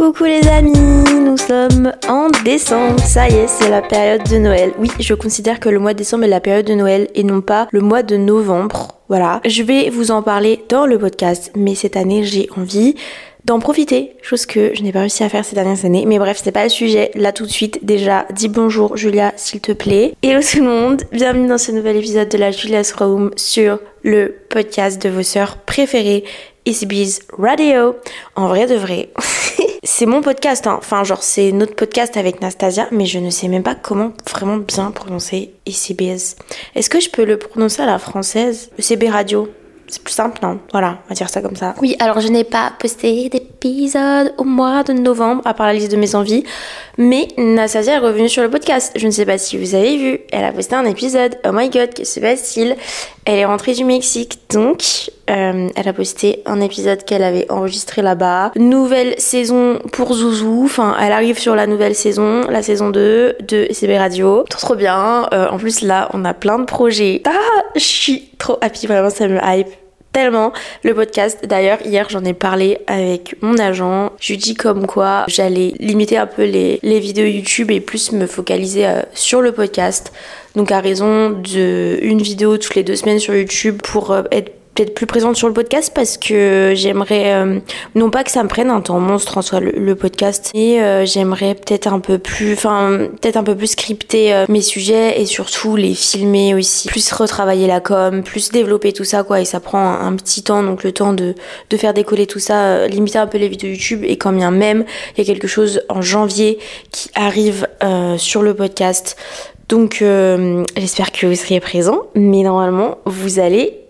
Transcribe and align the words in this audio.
Coucou 0.00 0.24
les 0.24 0.48
amis, 0.48 0.72
nous 1.12 1.36
sommes 1.36 1.92
en 2.08 2.30
décembre, 2.42 2.98
ça 3.00 3.28
y 3.28 3.34
est, 3.34 3.48
c'est 3.48 3.68
la 3.68 3.82
période 3.82 4.22
de 4.30 4.38
Noël. 4.38 4.72
Oui, 4.78 4.90
je 4.98 5.12
considère 5.12 5.60
que 5.60 5.68
le 5.68 5.78
mois 5.78 5.92
de 5.92 5.98
décembre 5.98 6.24
est 6.24 6.28
la 6.28 6.40
période 6.40 6.64
de 6.64 6.72
Noël 6.72 7.08
et 7.14 7.22
non 7.22 7.42
pas 7.42 7.68
le 7.70 7.82
mois 7.82 8.02
de 8.02 8.16
novembre. 8.16 8.94
Voilà, 9.10 9.42
je 9.44 9.62
vais 9.62 9.90
vous 9.90 10.10
en 10.10 10.22
parler 10.22 10.64
dans 10.70 10.86
le 10.86 10.98
podcast, 10.98 11.52
mais 11.54 11.74
cette 11.74 11.98
année 11.98 12.24
j'ai 12.24 12.48
envie 12.56 12.94
d'en 13.44 13.58
profiter, 13.58 14.12
chose 14.22 14.46
que 14.46 14.70
je 14.74 14.82
n'ai 14.82 14.90
pas 14.90 15.00
réussi 15.00 15.22
à 15.22 15.28
faire 15.28 15.44
ces 15.44 15.54
dernières 15.54 15.84
années. 15.84 16.06
Mais 16.06 16.18
bref, 16.18 16.40
c'est 16.42 16.50
pas 16.50 16.64
le 16.64 16.70
sujet. 16.70 17.10
Là 17.14 17.32
tout 17.32 17.44
de 17.44 17.50
suite, 17.50 17.84
déjà, 17.84 18.24
dis 18.32 18.48
bonjour 18.48 18.96
Julia, 18.96 19.34
s'il 19.36 19.60
te 19.60 19.72
plaît. 19.72 20.14
Hello 20.22 20.40
tout 20.40 20.60
le 20.60 20.64
monde, 20.64 21.02
bienvenue 21.12 21.46
dans 21.46 21.58
ce 21.58 21.72
nouvel 21.72 21.98
épisode 21.98 22.30
de 22.30 22.38
la 22.38 22.52
Julia's 22.52 22.92
Room 22.92 23.32
sur 23.36 23.78
le 24.02 24.34
podcast 24.48 25.02
de 25.02 25.10
vos 25.10 25.22
sœurs 25.22 25.58
préférées, 25.58 26.24
Biz 26.64 27.20
Radio. 27.36 27.96
En 28.34 28.48
vrai 28.48 28.66
de 28.66 28.76
vrai. 28.76 29.10
c'est 29.82 30.06
mon 30.06 30.20
podcast, 30.20 30.66
hein. 30.66 30.76
enfin 30.78 31.04
genre 31.04 31.22
c'est 31.22 31.52
notre 31.52 31.74
podcast 31.74 32.16
avec 32.16 32.42
Nastasia, 32.42 32.88
mais 32.90 33.06
je 33.06 33.18
ne 33.18 33.30
sais 33.30 33.48
même 33.48 33.62
pas 33.62 33.74
comment 33.74 34.12
vraiment 34.30 34.58
bien 34.58 34.90
prononcer 34.90 35.54
ECBS. 35.66 36.36
Est-ce 36.74 36.90
que 36.90 37.00
je 37.00 37.08
peux 37.08 37.24
le 37.24 37.38
prononcer 37.38 37.82
à 37.82 37.86
la 37.86 37.98
française? 37.98 38.70
ECB 38.78 39.08
Radio 39.10 39.48
c'est 39.90 40.02
plus 40.04 40.14
simple, 40.14 40.38
non? 40.42 40.60
Voilà, 40.70 40.98
on 41.04 41.08
va 41.08 41.14
dire 41.16 41.28
ça 41.28 41.42
comme 41.42 41.56
ça. 41.56 41.74
Oui, 41.80 41.96
alors 41.98 42.20
je 42.20 42.28
n'ai 42.28 42.44
pas 42.44 42.72
posté 42.78 43.28
d'épisode 43.28 44.32
au 44.38 44.44
mois 44.44 44.84
de 44.84 44.92
novembre, 44.92 45.42
à 45.44 45.52
part 45.52 45.66
la 45.66 45.72
liste 45.72 45.90
de 45.90 45.96
mes 45.96 46.14
envies. 46.14 46.44
Mais 46.96 47.26
Nastasia 47.36 47.94
est 47.94 47.98
revenue 47.98 48.28
sur 48.28 48.42
le 48.42 48.50
podcast. 48.50 48.92
Je 48.94 49.04
ne 49.06 49.10
sais 49.10 49.26
pas 49.26 49.36
si 49.36 49.58
vous 49.58 49.74
avez 49.74 49.96
vu. 49.96 50.20
Elle 50.30 50.44
a 50.44 50.52
posté 50.52 50.76
un 50.76 50.84
épisode. 50.84 51.38
Oh 51.44 51.50
my 51.52 51.70
god, 51.70 51.92
que 51.92 52.04
se 52.04 52.20
passe-t-il? 52.20 52.76
Elle 53.32 53.38
est 53.38 53.44
rentrée 53.44 53.74
du 53.74 53.84
Mexique, 53.84 54.40
donc 54.50 55.08
euh, 55.30 55.68
elle 55.76 55.88
a 55.88 55.92
posté 55.92 56.42
un 56.46 56.60
épisode 56.60 57.04
qu'elle 57.04 57.22
avait 57.22 57.48
enregistré 57.48 58.02
là-bas. 58.02 58.50
Nouvelle 58.56 59.14
saison 59.18 59.78
pour 59.92 60.12
Zouzou. 60.14 60.62
Enfin, 60.64 60.96
elle 61.00 61.12
arrive 61.12 61.38
sur 61.38 61.54
la 61.54 61.68
nouvelle 61.68 61.94
saison, 61.94 62.40
la 62.50 62.60
saison 62.60 62.90
2 62.90 63.36
de 63.38 63.68
CB 63.70 63.98
Radio. 63.98 64.42
Trop 64.50 64.60
trop 64.60 64.74
bien. 64.74 65.28
Euh, 65.32 65.48
en 65.48 65.58
plus, 65.58 65.82
là, 65.82 66.08
on 66.12 66.24
a 66.24 66.34
plein 66.34 66.58
de 66.58 66.64
projets. 66.64 67.22
Ah, 67.24 67.62
je 67.76 67.84
suis 67.84 68.30
trop 68.36 68.58
happy. 68.62 68.88
Vraiment, 68.88 69.10
ça 69.10 69.28
me 69.28 69.38
hype 69.40 69.68
tellement 70.12 70.52
le 70.82 70.94
podcast. 70.94 71.38
D'ailleurs, 71.44 71.78
hier, 71.84 72.08
j'en 72.08 72.24
ai 72.24 72.34
parlé 72.34 72.78
avec 72.86 73.36
mon 73.42 73.58
agent. 73.58 74.12
Je 74.20 74.32
lui 74.32 74.38
dis 74.38 74.54
comme 74.54 74.86
quoi 74.86 75.24
j'allais 75.28 75.74
limiter 75.78 76.16
un 76.18 76.26
peu 76.26 76.44
les, 76.44 76.78
vidéos 76.82 77.26
YouTube 77.26 77.70
et 77.70 77.80
plus 77.80 78.12
me 78.12 78.26
focaliser 78.26 78.86
euh, 78.86 79.02
sur 79.14 79.40
le 79.40 79.52
podcast. 79.52 80.12
Donc 80.56 80.72
à 80.72 80.80
raison 80.80 81.30
de 81.30 81.98
une 82.02 82.20
vidéo 82.20 82.58
toutes 82.58 82.74
les 82.74 82.82
deux 82.82 82.96
semaines 82.96 83.20
sur 83.20 83.34
YouTube 83.34 83.80
pour 83.82 84.10
euh, 84.10 84.22
être 84.32 84.52
peut-être 84.74 84.94
plus 84.94 85.06
présente 85.06 85.36
sur 85.36 85.48
le 85.48 85.54
podcast 85.54 85.92
parce 85.94 86.16
que 86.16 86.72
j'aimerais 86.74 87.34
euh, 87.34 87.58
non 87.94 88.10
pas 88.10 88.24
que 88.24 88.30
ça 88.30 88.42
me 88.42 88.48
prenne 88.48 88.70
un 88.70 88.80
temps 88.80 89.00
monstre 89.00 89.38
en 89.38 89.42
soi 89.42 89.60
le, 89.60 89.94
podcast 89.94 90.52
mais 90.54 90.80
euh, 90.80 91.04
j'aimerais 91.04 91.54
peut-être 91.54 91.88
un 91.92 91.98
peu 91.98 92.18
plus 92.18 92.52
enfin 92.52 93.08
peut-être 93.20 93.36
un 93.36 93.42
peu 93.42 93.56
plus 93.56 93.72
scripter 93.72 94.32
euh, 94.32 94.46
mes 94.48 94.62
sujets 94.62 95.20
et 95.20 95.26
surtout 95.26 95.76
les 95.76 95.94
filmer 95.94 96.54
aussi. 96.54 96.88
Plus 96.88 97.12
retravailler 97.12 97.66
la 97.66 97.80
com 97.80 98.22
plus 98.22 98.50
développer 98.50 98.92
tout 98.92 99.04
ça 99.04 99.22
quoi. 99.22 99.40
Et 99.40 99.44
ça 99.44 99.60
prend 99.60 99.98
un, 100.00 100.14
petit 100.14 100.42
temps 100.42 100.62
donc 100.62 100.84
le 100.84 100.92
temps 100.92 101.12
de, 101.12 101.34
de 101.70 101.76
faire 101.76 101.92
décoller 101.92 102.26
tout 102.26 102.38
ça 102.38 102.86
limiter 102.86 103.18
un 103.18 103.26
peu 103.26 103.38
les 103.38 103.48
vidéos 103.48 103.70
YouTube. 103.70 104.04
Et 104.04 104.16
quand 104.16 104.32
bien 104.32 104.50
même 104.50 104.84
il 105.16 105.18
y 105.18 105.28
a 105.28 105.32
quelque 105.32 105.48
chose 105.48 105.82
en 105.88 106.00
janvier 106.00 106.58
qui 106.92 107.10
arrive 107.14 107.66
sur 108.16 108.42
le 108.42 108.54
podcast. 108.54 109.16
Donc 109.68 110.04
j'espère 110.76 111.12
que 111.12 111.26
vous 111.26 111.34
seriez 111.34 111.60
présents. 111.60 112.02
Mais 112.14 112.42
normalement 112.42 112.98
vous 113.04 113.38
allez 113.40 113.80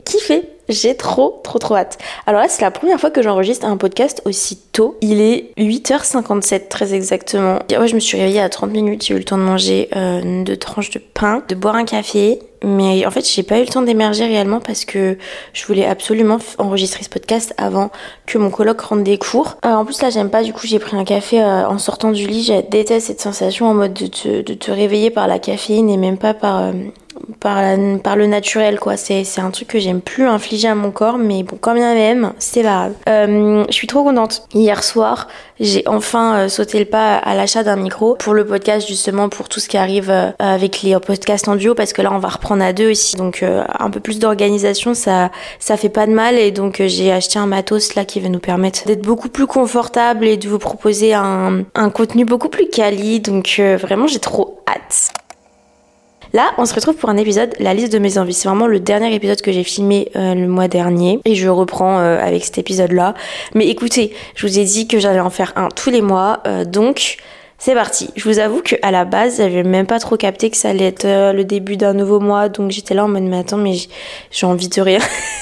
j'ai 0.71 0.97
trop, 0.97 1.41
trop, 1.43 1.59
trop 1.59 1.77
hâte. 1.77 1.99
Alors 2.27 2.41
là, 2.41 2.49
c'est 2.49 2.63
la 2.63 2.71
première 2.71 3.01
fois 3.01 3.11
que 3.11 3.23
j'enregistre 3.23 3.67
un 3.67 3.77
podcast 3.77 4.23
aussi 4.25 4.59
tôt. 4.73 4.97
Il 5.01 5.21
est 5.21 5.53
8h57, 5.59 6.69
très 6.69 6.95
exactement. 6.95 7.59
Ouais, 7.71 7.89
je 7.89 7.95
me 7.95 8.01
suis 8.01 8.19
réveillée 8.19 8.41
à 8.41 8.49
30 8.49 8.71
minutes. 8.71 9.05
J'ai 9.05 9.15
eu 9.15 9.19
le 9.19 9.25
temps 9.25 9.39
de 9.39 9.43
manger 9.43 9.89
euh, 9.97 10.45
deux 10.45 10.57
tranches 10.57 10.91
de 10.91 10.99
pain, 10.99 11.43
de 11.49 11.55
boire 11.55 11.75
un 11.75 11.85
café. 11.85 12.41
Mais 12.63 13.07
en 13.07 13.11
fait, 13.11 13.27
j'ai 13.27 13.43
pas 13.43 13.59
eu 13.59 13.63
le 13.63 13.69
temps 13.69 13.81
d'émerger 13.81 14.27
réellement 14.27 14.61
parce 14.61 14.85
que 14.85 15.17
je 15.55 15.67
voulais 15.67 15.87
absolument 15.87 16.37
enregistrer 16.59 17.03
ce 17.03 17.09
podcast 17.09 17.55
avant 17.57 17.91
que 18.27 18.37
mon 18.37 18.51
coloc 18.51 18.81
rentre 18.83 19.03
des 19.03 19.17
cours. 19.17 19.57
Euh, 19.65 19.71
en 19.71 19.85
plus, 19.87 20.03
là, 20.03 20.11
j'aime 20.11 20.29
pas. 20.29 20.43
Du 20.43 20.53
coup, 20.53 20.67
j'ai 20.67 20.79
pris 20.79 20.97
un 20.97 21.05
café 21.05 21.43
euh, 21.43 21.67
en 21.67 21.79
sortant 21.79 22.13
du 22.13 22.27
lit. 22.27 22.43
J'ai 22.43 22.63
déteste 22.63 23.07
cette 23.07 23.21
sensation 23.21 23.67
en 23.67 23.75
mode 23.75 23.95
de 23.95 24.07
te, 24.07 24.43
de 24.43 24.55
te 24.55 24.71
réveiller 24.71 25.11
par 25.11 25.27
la 25.27 25.39
caféine 25.39 25.89
et 25.89 25.97
même 25.97 26.19
pas 26.19 26.35
par 26.35 26.73
euh, 27.29 27.35
par, 27.39 28.03
par 28.03 28.17
le 28.17 28.27
naturel 28.27 28.79
quoi. 28.79 28.97
C'est 28.97 29.25
un 29.39 29.51
truc 29.51 29.69
que 29.69 29.79
j'aime 29.79 30.01
plus 30.01 30.27
infliger 30.27 30.69
à 30.69 30.75
mon 30.75 30.91
corps 30.91 31.19
mais 31.19 31.43
bon 31.43 31.57
quand 31.61 31.75
bien 31.75 31.95
même 31.95 32.33
c'est 32.39 32.63
pas 32.63 32.69
grave. 32.69 32.93
Euh, 33.09 33.65
je 33.69 33.73
suis 33.73 33.87
trop 33.87 34.05
contente. 34.05 34.43
Hier 34.55 34.83
soir 34.83 35.29
j'ai 35.59 35.83
enfin 35.87 36.37
euh, 36.37 36.49
sauté 36.49 36.79
le 36.79 36.85
pas 36.87 37.17
à 37.17 37.35
l'achat 37.35 37.63
d'un 37.63 37.77
micro 37.77 38.15
pour 38.15 38.33
le 38.33 38.47
podcast 38.47 38.89
justement 38.89 39.29
pour 39.29 39.49
tout 39.49 39.61
ce 39.61 39.69
qui 39.69 39.77
arrive 39.77 40.11
euh, 40.11 40.31
avec 40.39 40.83
les 40.83 40.99
podcasts 40.99 41.49
en 41.49 41.57
duo 41.57 41.75
parce 41.75 41.93
que 41.93 42.03
là 42.03 42.11
on 42.13 42.19
va 42.19 42.29
reprendre 42.29 42.63
à 42.65 42.73
deux 42.73 42.91
aussi. 42.91 43.17
Donc 43.17 43.43
un 43.45 43.91
peu 43.91 44.01
plus 44.01 44.19
d'organisation 44.19 44.95
ça 44.95 45.31
ça 45.59 45.77
fait 45.77 45.89
pas 45.89 46.07
de 46.07 46.13
mal. 46.13 46.37
Et 46.37 46.51
donc 46.51 46.83
j'ai 46.87 47.13
acheté 47.13 47.39
un 47.39 47.47
matos 47.47 47.95
là 47.95 48.05
qui 48.05 48.21
va 48.21 48.29
nous 48.29 48.39
permettre 48.39 48.87
d'être 48.87 49.03
beaucoup 49.03 49.29
plus 49.29 49.47
confortable 49.47 50.27
et 50.27 50.37
de 50.37 50.49
vous 50.49 50.59
proposer 50.59 51.15
un, 51.15 51.65
un 51.75 51.91
contenu 51.91 52.25
beaucoup 52.25 52.49
plus 52.49 52.69
quali. 52.69 53.21
Donc 53.21 53.61
vraiment 53.61 54.07
j'ai 54.07 54.21
trop 54.21 54.63
hâte 54.69 55.13
Là, 56.33 56.53
on 56.59 56.65
se 56.65 56.75
retrouve 56.75 56.95
pour 56.95 57.09
un 57.09 57.17
épisode, 57.17 57.55
la 57.59 57.75
liste 57.75 57.93
de 57.93 57.99
mes 57.99 58.19
envies. 58.19 58.35
C'est 58.35 58.49
vraiment 58.49 58.69
le 58.69 58.79
dernier 58.79 59.13
épisode 59.15 59.41
que 59.41 59.51
j'ai 59.51 59.65
filmé 59.65 60.11
euh, 60.15 60.35
le 60.35 60.47
mois 60.47 60.69
dernier 60.69 61.19
et 61.25 61.35
je 61.35 61.49
reprends 61.49 61.99
euh, 61.99 62.19
avec 62.21 62.45
cet 62.45 62.59
épisode-là. 62.59 63.15
Mais 63.55 63.67
écoutez, 63.69 64.15
je 64.37 64.47
vous 64.47 64.59
ai 64.59 64.65
dit 64.65 64.87
que 64.87 64.99
j'allais 65.01 65.21
en 65.21 65.31
faire 65.31 65.53
un 65.57 65.69
tous 65.69 65.91
les 65.91 66.03
mois, 66.03 66.41
euh, 66.47 66.65
donc 66.65 67.17
c'est 67.61 67.75
parti. 67.75 68.09
Je 68.17 68.27
vous 68.27 68.39
avoue 68.39 68.63
que 68.63 68.75
à 68.81 68.91
la 68.91 69.05
base, 69.05 69.37
j'avais 69.37 69.63
même 69.63 69.87
pas 69.87 69.99
trop 69.99 70.17
capté 70.17 70.49
que 70.49 70.57
ça 70.57 70.71
allait 70.71 70.87
être 70.87 71.05
euh, 71.05 71.35
le 71.35 71.45
début 71.45 71.77
d'un 71.77 71.93
nouveau 71.93 72.19
mois, 72.19 72.49
donc 72.49 72.71
j'étais 72.71 72.95
là 72.95 73.05
en 73.05 73.09
mode 73.09 73.25
mais 73.25 73.39
attends, 73.39 73.59
mais 73.59 73.75
j'ai 74.31 74.47
envie 74.47 74.69
de 74.69 74.81
rien. 74.81 74.99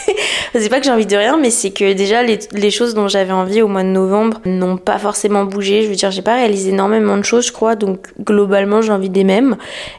c'est 0.53 0.69
pas 0.69 0.81
que 0.81 0.85
j'ai 0.85 0.91
envie 0.91 1.07
de 1.07 1.17
rien, 1.17 1.39
mais 1.41 1.51
c'est 1.51 1.71
que 1.71 1.93
déjà 1.93 2.25
les, 2.25 2.71
choses 2.73 2.95
dont 2.95 3.07
j'avais 3.07 3.33
envie 3.33 3.63
au 3.63 3.69
mois 3.69 3.85
de 3.85 3.89
novembre 3.91 4.41
n'ont 4.47 4.77
pas 4.77 4.99
forcément 4.99 5.45
bougé. 5.45 5.85
Je 5.85 5.89
veux 5.91 5.95
dire, 5.95 6.11
j'ai 6.11 6.23
pas 6.23 6.35
réalisé 6.35 6.71
énormément 6.71 7.17
de 7.17 7.23
choses, 7.23 7.47
je 7.47 7.53
crois, 7.53 7.77
donc 7.77 8.09
globalement 8.21 8.83
j'ai 8.83 8.91
envie 8.91 9.11
des 9.11 9.23
mêmes. 9.23 9.57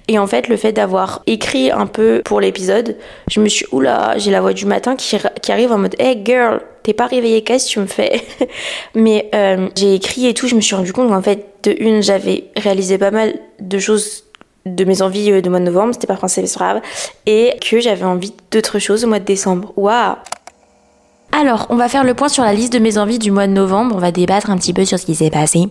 Et 0.09 0.19
en 0.19 0.28
fait, 0.28 0.50
le 0.50 0.57
fait 0.57 0.74
d'avoir 0.74 1.22
écrit 1.25 1.72
un 1.72 1.86
peu 1.86 2.22
pour 2.25 2.41
l'épisode, 2.41 2.97
je 3.31 3.40
me 3.40 3.47
suis 3.47 3.66
oula, 3.72 4.18
j'ai 4.18 4.31
la 4.31 4.41
voix 4.41 4.51
du 4.51 4.66
matin 4.66 4.97
qui, 4.97 5.16
qui 5.41 5.51
arrive 5.53 5.72
en 5.72 5.78
mode 5.78 5.96
hey 6.00 6.22
girl, 6.25 6.59
t'es 6.84 6.94
pas 6.94 7.08
réveillée, 7.08 7.44
qu'est-ce 7.44 7.68
que 7.68 7.72
tu 7.74 7.80
me 7.80 7.86
fais 7.86 8.22
Mais 8.96 9.30
euh, 9.36 9.70
j'ai 9.76 9.96
écrit 9.96 10.28
et 10.28 10.34
tout, 10.34 10.48
je 10.48 10.56
me 10.56 10.62
suis 10.62 10.76
rendu 10.76 10.94
compte 10.94 11.10
qu'en 11.10 11.22
fait, 11.22 11.46
de 11.64 11.76
une, 11.80 12.02
j'avais 12.02 12.46
réalisé 12.56 12.98
pas 12.98 13.12
mal 13.12 13.40
de 13.60 13.80
choses 13.80 14.26
de 14.66 14.84
mes 14.84 15.02
envies 15.02 15.32
euh, 15.32 15.42
de 15.42 15.50
mois 15.50 15.60
de 15.60 15.66
novembre, 15.66 15.94
c'était 15.94 16.08
pas 16.08 16.18
français 16.18 16.42
mais 16.42 16.48
c'est 16.48 16.60
grave, 16.60 16.82
et 17.26 17.54
que 17.62 17.80
j'avais 17.80 18.06
envie 18.06 18.34
d'autres 18.52 18.80
choses 18.80 19.04
au 19.04 19.08
mois 19.08 19.20
de 19.20 19.26
décembre. 19.26 19.74
Waouh 19.76 20.16
alors, 21.32 21.68
on 21.70 21.76
va 21.76 21.88
faire 21.90 22.04
le 22.04 22.16
point 22.16 22.28
sur 22.28 22.44
la 22.44 22.54
liste 22.54 22.74
de 22.74 22.80
mes 22.80 22.98
envies 22.98 23.20
du 23.20 23.30
mois 23.30 23.46
de 23.46 23.54
novembre. 23.54 23.96
On 23.96 24.00
va 24.00 24.12
débattre 24.12 24.50
un 24.50 24.58
petit 24.58 24.74
peu 24.74 24.84
sur 24.84 24.98
ce 24.98 25.06
qui 25.06 25.14
s'est 25.14 25.30
passé. 25.30 25.70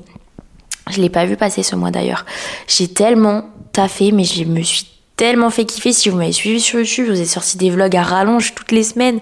Je 0.88 1.00
l'ai 1.00 1.10
pas 1.10 1.26
vu 1.26 1.36
passer 1.36 1.62
ce 1.64 1.74
mois 1.74 1.90
d'ailleurs. 1.90 2.24
J'ai 2.68 2.88
tellement 2.88 3.42
taffé, 3.72 4.12
mais 4.12 4.24
je 4.24 4.44
me 4.44 4.62
suis 4.62 4.86
tellement 5.18 5.50
fait 5.50 5.64
kiffer. 5.64 5.92
Si 5.92 6.08
vous 6.08 6.16
m'avez 6.16 6.32
suivi 6.32 6.60
sur 6.60 6.78
YouTube, 6.78 7.06
je 7.08 7.12
vous 7.12 7.20
ai 7.20 7.26
sorti 7.26 7.58
des 7.58 7.70
vlogs 7.70 7.96
à 7.96 8.02
rallonge 8.02 8.54
toutes 8.54 8.70
les 8.70 8.84
semaines. 8.84 9.18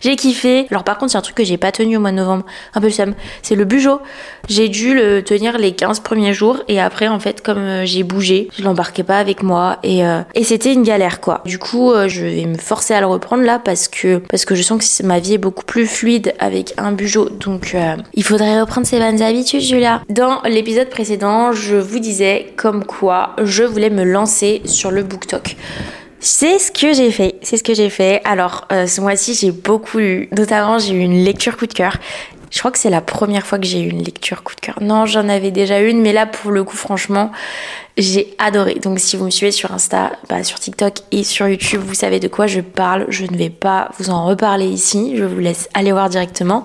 J'ai 0.00 0.14
kiffé. 0.14 0.66
Alors 0.70 0.84
par 0.84 0.96
contre, 0.96 1.12
c'est 1.12 1.18
un 1.18 1.22
truc 1.22 1.36
que 1.36 1.44
j'ai 1.44 1.58
pas 1.58 1.72
tenu 1.72 1.96
au 1.96 2.00
mois 2.00 2.12
de 2.12 2.16
novembre. 2.16 2.46
Un 2.74 2.80
peu 2.80 2.88
seum. 2.88 3.14
C'est 3.42 3.56
le 3.56 3.64
bugeot. 3.64 4.00
J'ai 4.48 4.68
dû 4.68 4.94
le 4.94 5.22
tenir 5.22 5.58
les 5.58 5.72
15 5.72 6.00
premiers 6.00 6.32
jours 6.32 6.62
et 6.68 6.80
après, 6.80 7.08
en 7.08 7.18
fait, 7.18 7.42
comme 7.42 7.58
euh, 7.58 7.84
j'ai 7.84 8.04
bougé, 8.04 8.48
je 8.56 8.62
l'embarquais 8.62 9.02
pas 9.02 9.18
avec 9.18 9.42
moi 9.42 9.78
et, 9.82 10.04
euh, 10.04 10.22
et 10.34 10.44
c'était 10.44 10.72
une 10.72 10.84
galère, 10.84 11.20
quoi. 11.20 11.42
Du 11.44 11.58
coup, 11.58 11.90
euh, 11.90 12.08
je 12.08 12.24
vais 12.24 12.46
me 12.46 12.56
forcer 12.56 12.94
à 12.94 13.00
le 13.00 13.06
reprendre 13.06 13.42
là 13.42 13.58
parce 13.58 13.88
que, 13.88 14.18
parce 14.18 14.44
que 14.44 14.54
je 14.54 14.62
sens 14.62 15.00
que 15.00 15.06
ma 15.06 15.18
vie 15.18 15.34
est 15.34 15.38
beaucoup 15.38 15.64
plus 15.64 15.86
fluide 15.86 16.32
avec 16.38 16.74
un 16.78 16.92
bugeot. 16.92 17.28
Donc, 17.28 17.76
il 18.14 18.22
faudrait 18.24 18.60
reprendre 18.60 18.86
ses 18.86 19.00
bonnes 19.00 19.20
habitudes, 19.20 19.62
Julia. 19.62 20.02
Dans 20.08 20.42
l'épisode 20.42 20.90
précédent, 20.90 21.52
je 21.52 21.74
vous 21.76 21.98
disais 21.98 22.52
comme 22.56 22.84
quoi 22.84 23.34
je 23.42 23.64
voulais 23.64 23.90
me 23.90 24.04
lancer 24.04 24.62
sur 24.64 24.92
le 24.92 25.02
BookTok. 25.02 25.39
C'est 26.20 26.58
ce 26.58 26.70
que 26.70 26.92
j'ai 26.92 27.10
fait, 27.10 27.36
c'est 27.42 27.56
ce 27.56 27.62
que 27.62 27.72
j'ai 27.72 27.88
fait. 27.88 28.20
Alors, 28.24 28.68
euh, 28.72 28.86
ce 28.86 29.00
mois-ci, 29.00 29.34
j'ai 29.34 29.52
beaucoup 29.52 29.98
lu. 29.98 30.28
Notamment, 30.36 30.78
j'ai 30.78 30.92
eu 30.92 31.00
une 31.00 31.24
lecture 31.24 31.56
coup 31.56 31.66
de 31.66 31.72
cœur. 31.72 31.96
Je 32.50 32.58
crois 32.58 32.70
que 32.72 32.78
c'est 32.78 32.90
la 32.90 33.00
première 33.00 33.46
fois 33.46 33.58
que 33.58 33.66
j'ai 33.66 33.80
eu 33.80 33.88
une 33.88 34.02
lecture 34.02 34.42
coup 34.42 34.54
de 34.54 34.60
cœur. 34.60 34.76
Non, 34.82 35.06
j'en 35.06 35.28
avais 35.28 35.50
déjà 35.50 35.80
une, 35.80 36.02
mais 36.02 36.12
là, 36.12 36.26
pour 36.26 36.50
le 36.50 36.64
coup, 36.64 36.76
franchement, 36.76 37.30
j'ai 37.96 38.34
adoré. 38.38 38.74
Donc, 38.74 38.98
si 38.98 39.16
vous 39.16 39.24
me 39.24 39.30
suivez 39.30 39.52
sur 39.52 39.72
Insta, 39.72 40.12
bah, 40.28 40.42
sur 40.42 40.58
TikTok 40.58 40.94
et 41.12 41.22
sur 41.22 41.48
YouTube, 41.48 41.80
vous 41.86 41.94
savez 41.94 42.20
de 42.20 42.28
quoi 42.28 42.46
je 42.46 42.60
parle. 42.60 43.06
Je 43.08 43.24
ne 43.24 43.36
vais 43.36 43.50
pas 43.50 43.90
vous 43.98 44.10
en 44.10 44.26
reparler 44.26 44.66
ici. 44.66 45.14
Je 45.16 45.24
vous 45.24 45.38
laisse 45.38 45.68
aller 45.74 45.92
voir 45.92 46.10
directement. 46.10 46.64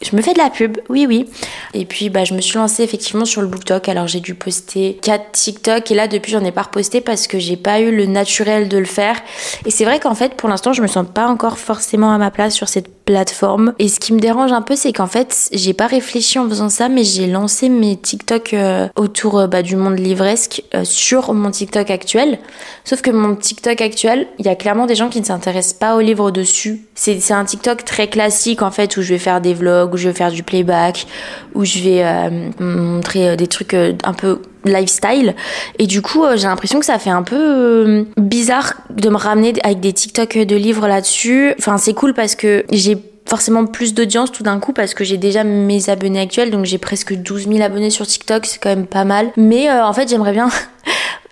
Je 0.00 0.14
me 0.14 0.22
fais 0.22 0.32
de 0.32 0.38
la 0.38 0.48
pub, 0.48 0.78
oui 0.88 1.06
oui. 1.08 1.28
Et 1.74 1.84
puis 1.84 2.08
bah 2.08 2.22
je 2.22 2.32
me 2.32 2.40
suis 2.40 2.56
lancée 2.56 2.84
effectivement 2.84 3.24
sur 3.24 3.40
le 3.40 3.48
BookTok. 3.48 3.88
Alors 3.88 4.06
j'ai 4.06 4.20
dû 4.20 4.34
poster 4.34 4.96
4 5.02 5.32
TikTok 5.32 5.90
et 5.90 5.94
là 5.94 6.06
depuis 6.06 6.30
j'en 6.30 6.44
ai 6.44 6.52
pas 6.52 6.62
reposté 6.62 7.00
parce 7.00 7.26
que 7.26 7.40
j'ai 7.40 7.56
pas 7.56 7.80
eu 7.80 7.94
le 7.94 8.06
naturel 8.06 8.68
de 8.68 8.78
le 8.78 8.84
faire. 8.84 9.20
Et 9.66 9.70
c'est 9.70 9.84
vrai 9.84 9.98
qu'en 9.98 10.14
fait 10.14 10.34
pour 10.34 10.48
l'instant 10.48 10.72
je 10.72 10.82
me 10.82 10.86
sens 10.86 11.04
pas 11.12 11.26
encore 11.26 11.58
forcément 11.58 12.12
à 12.12 12.18
ma 12.18 12.30
place 12.30 12.54
sur 12.54 12.68
cette 12.68 12.88
plateforme. 13.04 13.74
Et 13.80 13.88
ce 13.88 13.98
qui 13.98 14.12
me 14.12 14.20
dérange 14.20 14.52
un 14.52 14.62
peu 14.62 14.76
c'est 14.76 14.92
qu'en 14.92 15.08
fait 15.08 15.48
j'ai 15.52 15.72
pas 15.72 15.88
réfléchi 15.88 16.38
en 16.38 16.48
faisant 16.48 16.68
ça 16.68 16.88
mais 16.88 17.02
j'ai 17.02 17.26
lancé 17.26 17.68
mes 17.68 17.96
TikTok 17.96 18.54
euh, 18.54 18.88
autour 18.94 19.40
euh, 19.40 19.46
bah, 19.48 19.62
du 19.62 19.74
monde 19.74 19.98
livresque 19.98 20.62
euh, 20.74 20.84
sur 20.84 21.34
mon 21.34 21.50
TikTok 21.50 21.90
actuel. 21.90 22.38
Sauf 22.84 23.02
que 23.02 23.10
mon 23.10 23.34
TikTok 23.34 23.80
actuel, 23.80 24.28
il 24.38 24.46
y 24.46 24.48
a 24.48 24.54
clairement 24.54 24.86
des 24.86 24.94
gens 24.94 25.08
qui 25.08 25.20
ne 25.20 25.26
s'intéressent 25.26 25.78
pas 25.78 25.96
aux 25.96 26.00
livres 26.00 26.30
dessus. 26.30 26.82
C'est 26.94 27.32
un 27.32 27.44
TikTok 27.44 27.84
très 27.84 28.08
classique 28.08 28.62
en 28.62 28.70
fait 28.70 28.96
où 28.96 29.02
je 29.02 29.08
vais 29.08 29.18
faire 29.18 29.40
des 29.40 29.54
vlogs 29.54 29.87
où 29.92 29.96
je 29.96 30.08
vais 30.08 30.14
faire 30.14 30.30
du 30.30 30.42
playback, 30.42 31.06
où 31.54 31.64
je 31.64 31.78
vais 31.80 32.04
euh, 32.04 32.50
montrer 32.60 33.30
euh, 33.30 33.36
des 33.36 33.46
trucs 33.46 33.74
euh, 33.74 33.92
un 34.04 34.12
peu 34.12 34.42
lifestyle. 34.64 35.34
Et 35.78 35.86
du 35.86 36.02
coup, 36.02 36.24
j'ai 36.34 36.46
l'impression 36.46 36.80
que 36.80 36.86
ça 36.86 36.98
fait 36.98 37.10
un 37.10 37.22
peu 37.22 38.06
bizarre 38.16 38.74
de 38.90 39.08
me 39.08 39.16
ramener 39.16 39.54
avec 39.62 39.80
des 39.80 39.92
TikTok 39.92 40.36
de 40.36 40.56
livres 40.56 40.88
là-dessus. 40.88 41.54
Enfin, 41.58 41.78
c'est 41.78 41.94
cool 41.94 42.12
parce 42.12 42.34
que 42.34 42.64
j'ai 42.70 42.98
forcément 43.26 43.66
plus 43.66 43.94
d'audience 43.94 44.32
tout 44.32 44.42
d'un 44.42 44.58
coup 44.58 44.72
parce 44.72 44.94
que 44.94 45.04
j'ai 45.04 45.16
déjà 45.16 45.44
mes 45.44 45.90
abonnés 45.90 46.20
actuels, 46.20 46.50
donc 46.50 46.64
j'ai 46.64 46.78
presque 46.78 47.14
12 47.14 47.48
000 47.48 47.62
abonnés 47.62 47.90
sur 47.90 48.06
TikTok, 48.06 48.46
c'est 48.46 48.58
quand 48.58 48.70
même 48.70 48.86
pas 48.86 49.04
mal. 49.04 49.30
Mais 49.36 49.70
en 49.70 49.92
fait, 49.92 50.08
j'aimerais 50.08 50.32
bien 50.32 50.50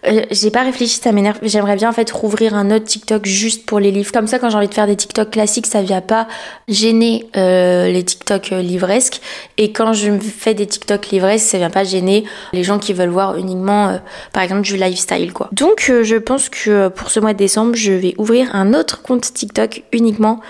Euh, 0.06 0.23
j'ai 0.31 0.50
pas 0.50 0.62
réfléchi, 0.62 0.99
ça 1.03 1.12
m'énerve. 1.12 1.38
J'aimerais 1.43 1.76
bien 1.76 1.91
en 1.91 1.93
fait 1.93 2.11
rouvrir 2.11 2.55
un 2.55 2.70
autre 2.70 2.85
TikTok 2.85 3.26
juste 3.26 3.67
pour 3.67 3.81
les 3.81 3.91
livres. 3.91 4.12
Comme 4.12 4.26
ça, 4.26 4.38
quand 4.38 4.50
j'ai 4.50 4.56
envie 4.56 4.69
de 4.69 4.75
faire 4.75 4.87
des 4.87 4.97
TikTok 4.97 5.31
classiques, 5.31 5.67
ça 5.67 5.82
vient 5.82 6.00
pas 6.00 6.29
gêner 6.69 7.26
euh, 7.37 7.91
les 7.91 8.05
TikTok 8.05 8.53
euh, 8.53 8.62
livresques. 8.62 9.20
Et 9.58 9.73
quand 9.73 9.93
je 9.93 10.12
fais 10.19 10.55
des 10.55 10.67
TikTok 10.67 11.08
livresques, 11.08 11.47
ça 11.47 11.58
vient 11.58 11.70
pas 11.70 11.85
gêner 11.85 12.25
les 12.53 12.62
gens 12.62 12.79
qui 12.79 12.93
veulent 12.93 13.11
voir 13.11 13.37
uniquement, 13.37 13.99
par 14.32 14.43
exemple, 14.43 14.62
du 14.62 14.76
lifestyle 14.76 15.32
quoi. 15.32 15.49
Donc, 15.53 15.91
je 16.03 16.17
pense 16.17 16.49
que 16.49 16.88
pour 16.88 17.11
ce 17.11 17.20
mois 17.20 17.32
de 17.32 17.38
décembre, 17.38 17.75
je 17.75 17.93
vais 17.93 18.14
ouvrir 18.19 18.55
un 18.55 18.75
autre 18.75 19.03
compte 19.03 19.32
TikTok 19.32 19.82
uniquement 19.93 20.41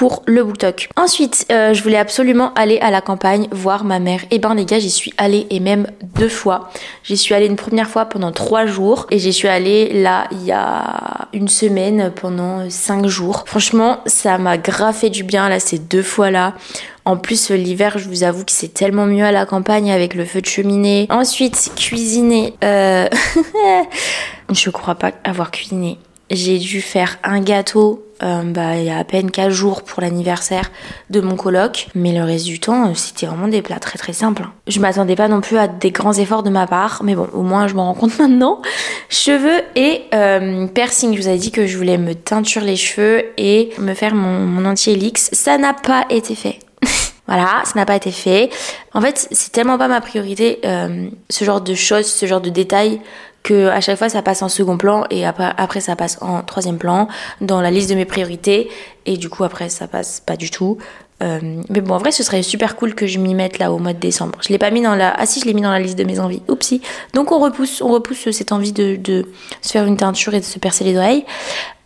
pour 0.00 0.22
le 0.24 0.42
BookTok. 0.42 0.88
Ensuite, 0.96 1.44
euh, 1.52 1.74
je 1.74 1.82
voulais 1.82 1.98
absolument 1.98 2.54
aller 2.54 2.78
à 2.78 2.90
la 2.90 3.02
campagne 3.02 3.48
voir 3.50 3.84
ma 3.84 3.98
mère. 3.98 4.22
Et 4.30 4.36
eh 4.36 4.38
ben 4.38 4.54
les 4.54 4.64
gars, 4.64 4.78
j'y 4.78 4.88
suis 4.88 5.12
allée 5.18 5.46
et 5.50 5.60
même 5.60 5.86
deux 6.16 6.30
fois. 6.30 6.70
J'y 7.04 7.18
suis 7.18 7.34
allée 7.34 7.44
une 7.44 7.56
première 7.56 7.90
fois 7.90 8.06
pendant 8.06 8.32
trois 8.32 8.64
jours 8.64 9.06
et 9.10 9.18
j'y 9.18 9.34
suis 9.34 9.46
allée 9.46 9.92
là 9.92 10.26
il 10.30 10.42
y 10.42 10.52
a 10.52 11.28
une 11.34 11.48
semaine 11.48 12.10
pendant 12.16 12.70
cinq 12.70 13.08
jours. 13.08 13.44
Franchement, 13.44 13.98
ça 14.06 14.38
m'a 14.38 14.56
grave 14.56 14.94
fait 14.94 15.10
du 15.10 15.22
bien 15.22 15.50
là 15.50 15.60
ces 15.60 15.78
deux 15.78 16.02
fois 16.02 16.30
là. 16.30 16.54
En 17.04 17.18
plus, 17.18 17.50
l'hiver, 17.50 17.98
je 17.98 18.08
vous 18.08 18.22
avoue 18.22 18.46
que 18.46 18.52
c'est 18.52 18.72
tellement 18.72 19.04
mieux 19.04 19.26
à 19.26 19.32
la 19.32 19.44
campagne 19.44 19.92
avec 19.92 20.14
le 20.14 20.24
feu 20.24 20.40
de 20.40 20.46
cheminée. 20.46 21.08
Ensuite, 21.10 21.72
cuisiner. 21.76 22.54
Euh... 22.64 23.06
je 24.50 24.70
crois 24.70 24.94
pas 24.94 25.12
avoir 25.24 25.50
cuisiné. 25.50 25.98
J'ai 26.30 26.58
dû 26.58 26.80
faire 26.80 27.18
un 27.24 27.40
gâteau 27.40 28.04
euh, 28.22 28.42
bah, 28.42 28.76
il 28.76 28.84
y 28.84 28.90
a 28.90 28.98
à 28.98 29.04
peine 29.04 29.30
4 29.30 29.50
jours 29.50 29.82
pour 29.82 30.02
l'anniversaire 30.02 30.70
de 31.08 31.20
mon 31.20 31.36
coloc. 31.36 31.88
Mais 31.94 32.12
le 32.12 32.22
reste 32.22 32.44
du 32.44 32.60
temps, 32.60 32.90
euh, 32.90 32.94
c'était 32.94 33.26
vraiment 33.26 33.48
des 33.48 33.62
plats 33.62 33.78
très 33.78 33.98
très 33.98 34.12
simples. 34.12 34.42
Hein. 34.42 34.52
Je 34.66 34.78
m'attendais 34.78 35.16
pas 35.16 35.28
non 35.28 35.40
plus 35.40 35.56
à 35.56 35.68
des 35.68 35.90
grands 35.90 36.12
efforts 36.12 36.42
de 36.42 36.50
ma 36.50 36.66
part. 36.66 37.02
Mais 37.02 37.14
bon, 37.14 37.28
au 37.32 37.42
moins 37.42 37.66
je 37.66 37.74
m'en 37.74 37.86
rends 37.86 37.94
compte 37.94 38.18
maintenant. 38.18 38.60
Cheveux 39.08 39.62
et 39.74 40.02
euh, 40.14 40.66
piercing. 40.66 41.14
Je 41.14 41.22
vous 41.22 41.28
avais 41.28 41.38
dit 41.38 41.50
que 41.50 41.66
je 41.66 41.76
voulais 41.76 41.98
me 41.98 42.14
teinture 42.14 42.62
les 42.62 42.76
cheveux 42.76 43.24
et 43.38 43.70
me 43.78 43.94
faire 43.94 44.14
mon, 44.14 44.40
mon 44.40 44.68
anti-helix. 44.68 45.30
Ça 45.32 45.56
n'a 45.58 45.72
pas 45.74 46.04
été 46.10 46.34
fait. 46.34 46.58
Voilà, 47.26 47.62
ça 47.64 47.74
n'a 47.76 47.86
pas 47.86 47.94
été 47.94 48.10
fait. 48.10 48.50
En 48.92 49.00
fait, 49.00 49.28
c'est 49.30 49.52
tellement 49.52 49.78
pas 49.78 49.86
ma 49.86 50.00
priorité, 50.00 50.58
euh, 50.64 51.06
ce 51.28 51.44
genre 51.44 51.60
de 51.60 51.74
choses, 51.76 52.06
ce 52.06 52.26
genre 52.26 52.40
de 52.40 52.50
détails, 52.50 53.00
que 53.42 53.68
à 53.68 53.80
chaque 53.80 53.98
fois 53.98 54.08
ça 54.08 54.22
passe 54.22 54.42
en 54.42 54.48
second 54.48 54.76
plan 54.76 55.04
et 55.10 55.24
après, 55.24 55.52
après 55.56 55.80
ça 55.80 55.96
passe 55.96 56.18
en 56.20 56.42
troisième 56.42 56.78
plan 56.78 57.08
dans 57.40 57.60
la 57.60 57.70
liste 57.70 57.90
de 57.90 57.94
mes 57.94 58.04
priorités 58.04 58.68
et 59.06 59.16
du 59.16 59.28
coup 59.28 59.44
après 59.44 59.68
ça 59.68 59.88
passe 59.88 60.20
pas 60.20 60.36
du 60.36 60.50
tout. 60.50 60.78
Euh, 61.22 61.38
mais 61.68 61.80
bon, 61.80 61.94
en 61.94 61.98
vrai, 61.98 62.12
ce 62.12 62.22
serait 62.22 62.42
super 62.42 62.76
cool 62.76 62.94
que 62.94 63.06
je 63.06 63.18
m'y 63.18 63.34
mette 63.34 63.58
là 63.58 63.72
au 63.72 63.78
mois 63.78 63.92
de 63.92 63.98
décembre. 63.98 64.38
Je 64.42 64.48
l'ai 64.48 64.58
pas 64.58 64.70
mis 64.70 64.80
dans 64.80 64.94
la. 64.94 65.12
Ah 65.18 65.26
si, 65.26 65.40
je 65.40 65.44
l'ai 65.44 65.54
mis 65.54 65.60
dans 65.60 65.70
la 65.70 65.78
liste 65.78 65.98
de 65.98 66.04
mes 66.04 66.18
envies. 66.18 66.42
Oupsie. 66.48 66.80
Donc 67.14 67.30
on 67.32 67.38
repousse, 67.38 67.82
on 67.82 67.88
repousse 67.88 68.30
cette 68.30 68.52
envie 68.52 68.72
de, 68.72 69.26
se 69.60 69.70
faire 69.70 69.84
une 69.84 69.96
teinture 69.96 70.34
et 70.34 70.40
de 70.40 70.44
se 70.44 70.58
percer 70.58 70.84
les 70.84 70.96
oreilles. 70.96 71.24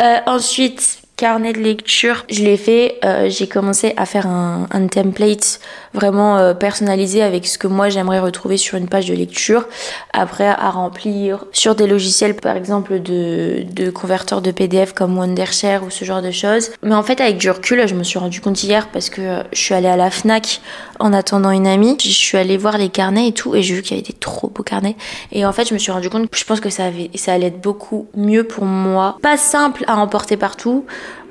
Euh, 0.01 0.19
ensuite, 0.27 1.04
carnet 1.17 1.53
de 1.53 1.61
lecture, 1.61 2.25
je 2.29 2.43
l'ai 2.43 2.57
fait. 2.57 2.99
Euh, 3.05 3.29
j'ai 3.31 3.47
commencé 3.47 3.95
à 3.97 4.07
faire 4.07 4.27
un, 4.27 4.67
template 4.91 5.61
vraiment 5.93 6.37
euh, 6.37 6.55
personnalisé 6.55 7.23
avec 7.23 7.47
ce 7.47 7.57
que 7.57 7.67
moi 7.67 7.89
j'aimerais 7.89 8.19
retrouver 8.19 8.57
sur 8.57 8.77
une 8.77 8.89
page 8.89 9.07
de 9.07 9.15
lecture. 9.15 9.67
Après, 10.13 10.47
à 10.47 10.71
remplir 10.71 11.45
sur 11.53 11.75
des 11.75 11.87
logiciels, 11.87 12.35
par 12.35 12.57
exemple 12.57 13.01
de, 13.01 13.65
de 13.71 13.91
converteurs 13.91 14.43
de 14.43 14.51
PDF 14.51 14.93
comme 14.93 15.17
Wondershare 15.17 15.85
ou 15.85 15.91
ce 15.91 16.05
genre 16.05 16.23
de 16.23 16.31
choses. 16.31 16.71
Mais 16.83 16.95
en 16.95 17.03
fait, 17.03 17.21
avec 17.21 17.39
du 17.39 17.51
recul, 17.51 17.87
je 17.87 17.95
me 17.95 18.03
suis 18.03 18.19
rendu 18.19 18.41
compte 18.41 18.63
hier 18.63 18.89
parce 18.89 19.09
que 19.09 19.43
je 19.53 19.59
suis 19.59 19.75
allée 19.75 19.89
à 19.89 19.97
la 19.97 20.11
Fnac 20.11 20.61
en 20.99 21.13
attendant 21.13 21.51
une 21.51 21.67
amie. 21.67 21.97
Je 22.01 22.09
suis 22.09 22.39
allée 22.39 22.57
voir 22.57 22.79
les 22.79 22.89
carnets 22.89 23.29
et 23.29 23.33
tout 23.33 23.55
et 23.55 23.63
j'ai 23.63 23.75
vu 23.75 23.83
qu'il 23.83 23.97
y 23.97 24.01
avait 24.01 24.07
des 24.07 24.19
trop 24.19 24.49
beaux 24.49 24.63
carnets. 24.63 24.97
Et 25.33 25.45
en 25.47 25.53
fait, 25.53 25.69
je 25.69 25.75
me 25.75 25.79
suis 25.79 25.93
rendu 25.93 26.11
compte 26.11 26.29
que 26.31 26.39
je 26.39 26.45
pense 26.45 26.61
que 26.61 26.71
ça, 26.71 26.85
allait 27.29 27.47
être 27.47 27.61
beaucoup 27.61 28.09
mieux 28.17 28.45
pour 28.45 28.65
moi. 28.65 29.19
Pas 29.23 29.37
simple 29.37 29.85
à 29.87 29.97
emporter 29.97 30.37
partout. 30.37 30.85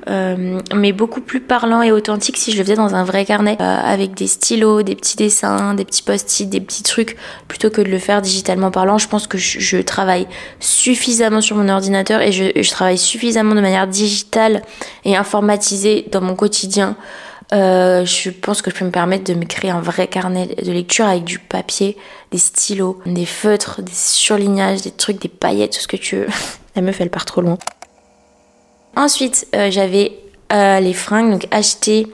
Euh, 0.06 0.60
mais 0.74 0.92
beaucoup 0.92 1.22
plus 1.22 1.40
parlant 1.40 1.80
et 1.80 1.90
authentique 1.90 2.36
si 2.36 2.52
je 2.52 2.58
le 2.58 2.64
faisais 2.64 2.76
dans 2.76 2.94
un 2.94 3.04
vrai 3.04 3.24
carnet 3.24 3.56
euh, 3.58 3.80
avec 3.82 4.12
des 4.12 4.26
stylos, 4.26 4.82
des 4.82 4.94
petits 4.96 5.16
dessins, 5.16 5.72
des 5.72 5.86
petits 5.86 6.02
post-it, 6.02 6.46
des 6.46 6.60
petits 6.60 6.82
trucs 6.82 7.16
plutôt 7.48 7.70
que 7.70 7.80
de 7.80 7.88
le 7.88 7.98
faire 7.98 8.20
digitalement 8.20 8.70
parlant. 8.70 8.98
Je 8.98 9.08
pense 9.08 9.26
que 9.26 9.38
je, 9.38 9.78
travaille 9.78 10.26
suffisamment 10.60 11.40
sur 11.40 11.56
mon 11.56 11.70
ordinateur 11.70 12.20
et 12.20 12.32
je, 12.32 12.70
travaille 12.70 12.98
suffisamment 12.98 13.54
de 13.54 13.62
manière 13.62 13.86
digitale 13.86 14.62
et 15.06 15.16
informatisée 15.16 16.06
dans 16.12 16.20
mon 16.20 16.34
quotidien. 16.34 16.96
Euh, 17.52 18.04
je 18.04 18.30
pense 18.30 18.62
que 18.62 18.70
je 18.70 18.76
peux 18.76 18.84
me 18.84 18.90
permettre 18.90 19.24
de 19.24 19.34
me 19.34 19.44
créer 19.44 19.70
un 19.70 19.80
vrai 19.80 20.06
carnet 20.06 20.46
de 20.46 20.72
lecture 20.72 21.06
avec 21.06 21.24
du 21.24 21.38
papier, 21.38 21.96
des 22.30 22.38
stylos, 22.38 23.00
des 23.06 23.26
feutres, 23.26 23.82
des 23.82 23.92
surlignages, 23.92 24.82
des 24.82 24.90
trucs, 24.90 25.20
des 25.20 25.28
paillettes, 25.28 25.72
tout 25.72 25.80
ce 25.80 25.88
que 25.88 25.96
tu 25.96 26.16
veux. 26.16 26.26
La 26.76 26.82
meuf, 26.82 27.00
elle 27.00 27.10
part 27.10 27.24
trop 27.24 27.40
loin. 27.40 27.58
Ensuite, 28.96 29.46
euh, 29.54 29.70
j'avais 29.70 30.18
euh, 30.52 30.80
les 30.80 30.94
fringues, 30.94 31.30
donc 31.30 31.46
acheter 31.50 32.06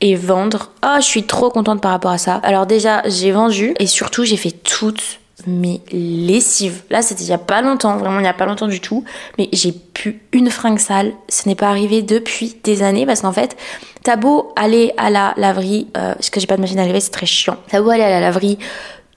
et 0.00 0.14
vendre. 0.14 0.72
Oh, 0.84 0.96
je 0.98 1.04
suis 1.04 1.24
trop 1.24 1.50
contente 1.50 1.80
par 1.80 1.90
rapport 1.90 2.12
à 2.12 2.18
ça. 2.18 2.34
Alors 2.36 2.66
déjà, 2.66 3.02
j'ai 3.06 3.32
vendu 3.32 3.74
et 3.78 3.86
surtout, 3.86 4.24
j'ai 4.24 4.36
fait 4.36 4.52
toutes 4.52 5.20
mes 5.46 5.80
lessives. 5.92 6.82
Là, 6.90 7.02
c'était 7.02 7.22
il 7.22 7.28
y 7.28 7.32
a 7.32 7.38
pas 7.38 7.62
longtemps, 7.62 7.96
vraiment 7.96 8.18
il 8.18 8.22
n'y 8.22 8.28
a 8.28 8.34
pas 8.34 8.46
longtemps 8.46 8.66
du 8.66 8.80
tout. 8.80 9.04
Mais 9.38 9.48
j'ai 9.52 9.72
pu 9.72 10.20
une 10.32 10.50
fringue 10.50 10.78
sale. 10.78 11.12
Ce 11.28 11.48
n'est 11.48 11.54
pas 11.54 11.68
arrivé 11.68 12.02
depuis 12.02 12.56
des 12.64 12.82
années 12.82 13.06
parce 13.06 13.22
qu'en 13.22 13.32
fait, 13.32 13.56
t'as 14.02 14.16
beau 14.16 14.52
aller 14.56 14.92
à 14.96 15.10
la 15.10 15.34
laverie, 15.36 15.88
euh, 15.96 16.14
parce 16.14 16.30
que 16.30 16.40
j'ai 16.40 16.46
pas 16.46 16.56
de 16.56 16.60
machine 16.60 16.78
à 16.78 16.86
laver, 16.86 17.00
c'est 17.00 17.10
très 17.10 17.26
chiant. 17.26 17.56
T'as 17.68 17.80
beau 17.80 17.90
aller 17.90 18.02
à 18.02 18.10
la 18.10 18.20
laverie 18.20 18.58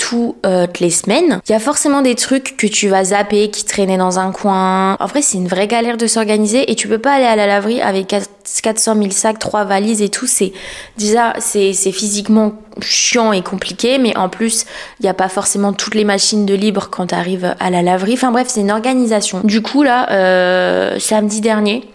toutes 0.01 0.79
les 0.79 0.89
semaines, 0.89 1.41
il 1.47 1.51
y 1.51 1.55
a 1.55 1.59
forcément 1.59 2.01
des 2.01 2.15
trucs 2.15 2.57
que 2.57 2.65
tu 2.65 2.87
vas 2.87 3.03
zapper, 3.05 3.51
qui 3.51 3.65
traînaient 3.65 3.97
dans 3.97 4.17
un 4.17 4.31
coin. 4.31 4.95
En 4.99 5.05
vrai, 5.05 5.21
c'est 5.21 5.37
une 5.37 5.47
vraie 5.47 5.67
galère 5.67 5.95
de 5.95 6.07
s'organiser 6.07 6.71
et 6.71 6.75
tu 6.75 6.87
peux 6.87 6.97
pas 6.97 7.13
aller 7.13 7.25
à 7.25 7.35
la 7.35 7.45
laverie 7.45 7.81
avec 7.81 8.15
400 8.63 8.95
000 8.95 9.11
sacs, 9.11 9.37
trois 9.37 9.63
valises 9.63 10.01
et 10.01 10.09
tout. 10.09 10.25
C'est 10.25 10.53
déjà 10.97 11.33
c'est 11.39 11.73
physiquement 11.73 12.53
chiant 12.81 13.31
et 13.31 13.43
compliqué, 13.43 13.99
mais 13.99 14.17
en 14.17 14.27
plus 14.27 14.65
il 14.99 15.03
n'y 15.03 15.09
a 15.09 15.13
pas 15.13 15.29
forcément 15.29 15.71
toutes 15.71 15.95
les 15.95 16.05
machines 16.05 16.47
de 16.47 16.55
libre 16.55 16.89
quand 16.89 17.07
tu 17.07 17.15
arrives 17.15 17.55
à 17.59 17.69
la 17.69 17.83
laverie. 17.83 18.13
Enfin 18.13 18.31
bref, 18.31 18.47
c'est 18.49 18.61
une 18.61 18.71
organisation. 18.71 19.41
Du 19.43 19.61
coup 19.61 19.83
là, 19.83 20.09
euh, 20.11 20.97
samedi 20.97 21.41
dernier, 21.41 21.87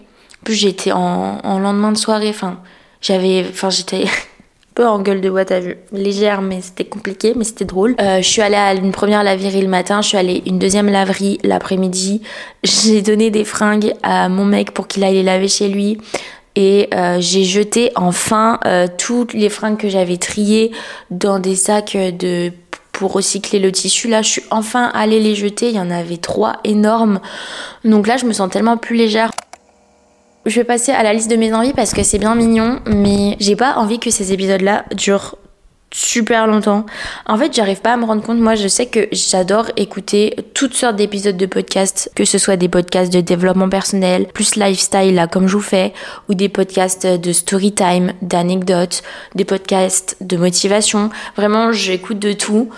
plus 0.45 0.55
j'étais 0.55 0.93
en, 0.93 1.39
en 1.43 1.59
lendemain 1.59 1.91
de 1.91 1.97
soirée. 1.97 2.29
Enfin 2.29 2.59
j'avais, 3.01 3.45
enfin 3.49 3.69
j'étais 3.69 4.05
peu 4.77 4.87
en 4.87 4.99
gueule 4.99 5.21
de 5.21 5.29
bois, 5.31 5.43
t'as 5.43 5.59
vu. 5.59 5.75
Légère, 5.91 6.43
mais 6.43 6.61
c'était 6.61 6.85
compliqué, 6.85 7.33
mais 7.35 7.45
c'était 7.45 7.65
drôle. 7.65 7.95
Euh, 7.99 8.21
je 8.21 8.27
suis 8.27 8.43
allée 8.43 8.55
à 8.55 8.75
une 8.75 8.91
première 8.91 9.23
laverie 9.23 9.63
le 9.63 9.67
matin, 9.67 10.03
je 10.03 10.09
suis 10.09 10.17
allée 10.19 10.43
une 10.45 10.59
deuxième 10.59 10.87
laverie 10.87 11.39
l'après-midi. 11.43 12.21
J'ai 12.63 13.01
donné 13.01 13.31
des 13.31 13.43
fringues 13.43 13.95
à 14.03 14.29
mon 14.29 14.45
mec 14.45 14.75
pour 14.75 14.87
qu'il 14.87 15.03
aille 15.03 15.15
les 15.15 15.23
laver 15.23 15.47
chez 15.47 15.67
lui. 15.67 15.97
Et 16.55 16.89
euh, 16.93 17.17
j'ai 17.19 17.43
jeté 17.43 17.91
enfin 17.95 18.59
euh, 18.65 18.87
toutes 18.99 19.33
les 19.33 19.49
fringues 19.49 19.77
que 19.77 19.89
j'avais 19.89 20.17
triées 20.17 20.71
dans 21.09 21.39
des 21.39 21.55
sacs 21.55 21.97
de 21.97 22.51
pour 22.91 23.13
recycler 23.13 23.57
le 23.57 23.71
tissu. 23.71 24.07
Là, 24.07 24.21
je 24.21 24.29
suis 24.29 24.43
enfin 24.51 24.91
allée 24.93 25.19
les 25.19 25.33
jeter. 25.33 25.69
Il 25.69 25.75
y 25.75 25.79
en 25.79 25.91
avait 25.91 26.17
trois 26.17 26.57
énormes. 26.63 27.19
Donc 27.83 28.05
là, 28.05 28.17
je 28.17 28.25
me 28.25 28.33
sens 28.33 28.49
tellement 28.51 28.77
plus 28.77 28.95
légère. 28.95 29.31
Je 30.47 30.55
vais 30.55 30.63
passer 30.63 30.93
à 30.93 31.03
la 31.03 31.13
liste 31.13 31.29
de 31.29 31.35
mes 31.35 31.53
envies 31.53 31.73
parce 31.73 31.93
que 31.93 32.03
c'est 32.03 32.19
bien 32.19 32.33
mignon, 32.33 32.79
mais 32.87 33.35
j'ai 33.41 33.57
pas 33.57 33.75
envie 33.75 33.99
que 33.99 34.09
ces 34.09 34.31
épisodes-là 34.31 34.85
durent 34.95 35.35
super 35.93 36.47
longtemps. 36.47 36.85
En 37.25 37.37
fait, 37.37 37.53
j'arrive 37.53 37.81
pas 37.81 37.93
à 37.93 37.97
me 37.97 38.05
rendre 38.05 38.21
compte. 38.21 38.39
Moi, 38.39 38.55
je 38.55 38.69
sais 38.69 38.85
que 38.85 39.09
j'adore 39.11 39.71
écouter 39.75 40.37
toutes 40.53 40.73
sortes 40.73 40.95
d'épisodes 40.95 41.35
de 41.35 41.45
podcasts, 41.45 42.09
que 42.15 42.23
ce 42.23 42.37
soit 42.37 42.55
des 42.55 42.69
podcasts 42.69 43.11
de 43.11 43.19
développement 43.19 43.67
personnel, 43.67 44.27
plus 44.33 44.55
lifestyle, 44.55 45.15
là, 45.15 45.27
comme 45.27 45.47
je 45.47 45.53
vous 45.57 45.61
fais, 45.61 45.91
ou 46.29 46.33
des 46.33 46.47
podcasts 46.47 47.05
de 47.05 47.31
story 47.33 47.73
time, 47.73 48.13
d'anecdotes, 48.21 49.03
des 49.35 49.45
podcasts 49.45 50.15
de 50.21 50.37
motivation. 50.37 51.09
Vraiment, 51.35 51.73
j'écoute 51.73 52.19
de 52.19 52.31
tout. 52.31 52.69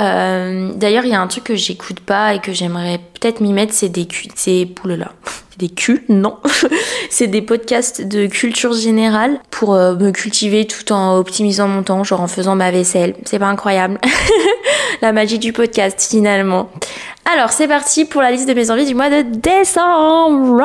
Euh, 0.00 0.72
D'ailleurs, 0.74 1.04
il 1.04 1.10
y 1.10 1.14
a 1.14 1.20
un 1.20 1.26
truc 1.26 1.44
que 1.44 1.54
j'écoute 1.56 2.00
pas 2.00 2.34
et 2.34 2.40
que 2.40 2.52
j'aimerais 2.52 2.98
peut-être 2.98 3.40
m'y 3.40 3.52
mettre, 3.52 3.72
c'est 3.72 3.88
des 3.88 4.06
culs. 4.06 4.30
C'est 4.34 4.68
là. 4.84 5.12
Des 5.58 5.68
culs 5.68 6.02
Non. 6.08 6.38
c'est 7.10 7.28
des 7.28 7.40
podcasts 7.40 8.02
de 8.02 8.26
culture 8.26 8.72
générale 8.72 9.38
pour 9.52 9.74
euh, 9.74 9.94
me 9.94 10.10
cultiver 10.10 10.66
tout 10.66 10.92
en 10.92 11.16
optimisant 11.16 11.68
mon 11.68 11.84
temps, 11.84 12.02
genre 12.02 12.22
en 12.22 12.26
faisant 12.26 12.56
ma 12.56 12.72
vaisselle. 12.72 13.14
C'est 13.24 13.38
pas 13.38 13.46
incroyable 13.46 14.00
La 15.02 15.12
magie 15.12 15.38
du 15.38 15.52
podcast, 15.52 16.08
finalement. 16.10 16.70
Alors, 17.32 17.50
c'est 17.50 17.68
parti 17.68 18.04
pour 18.04 18.20
la 18.20 18.32
liste 18.32 18.48
de 18.48 18.54
mes 18.54 18.70
envies 18.72 18.86
du 18.86 18.96
mois 18.96 19.10
de 19.10 19.22
décembre. 19.22 20.60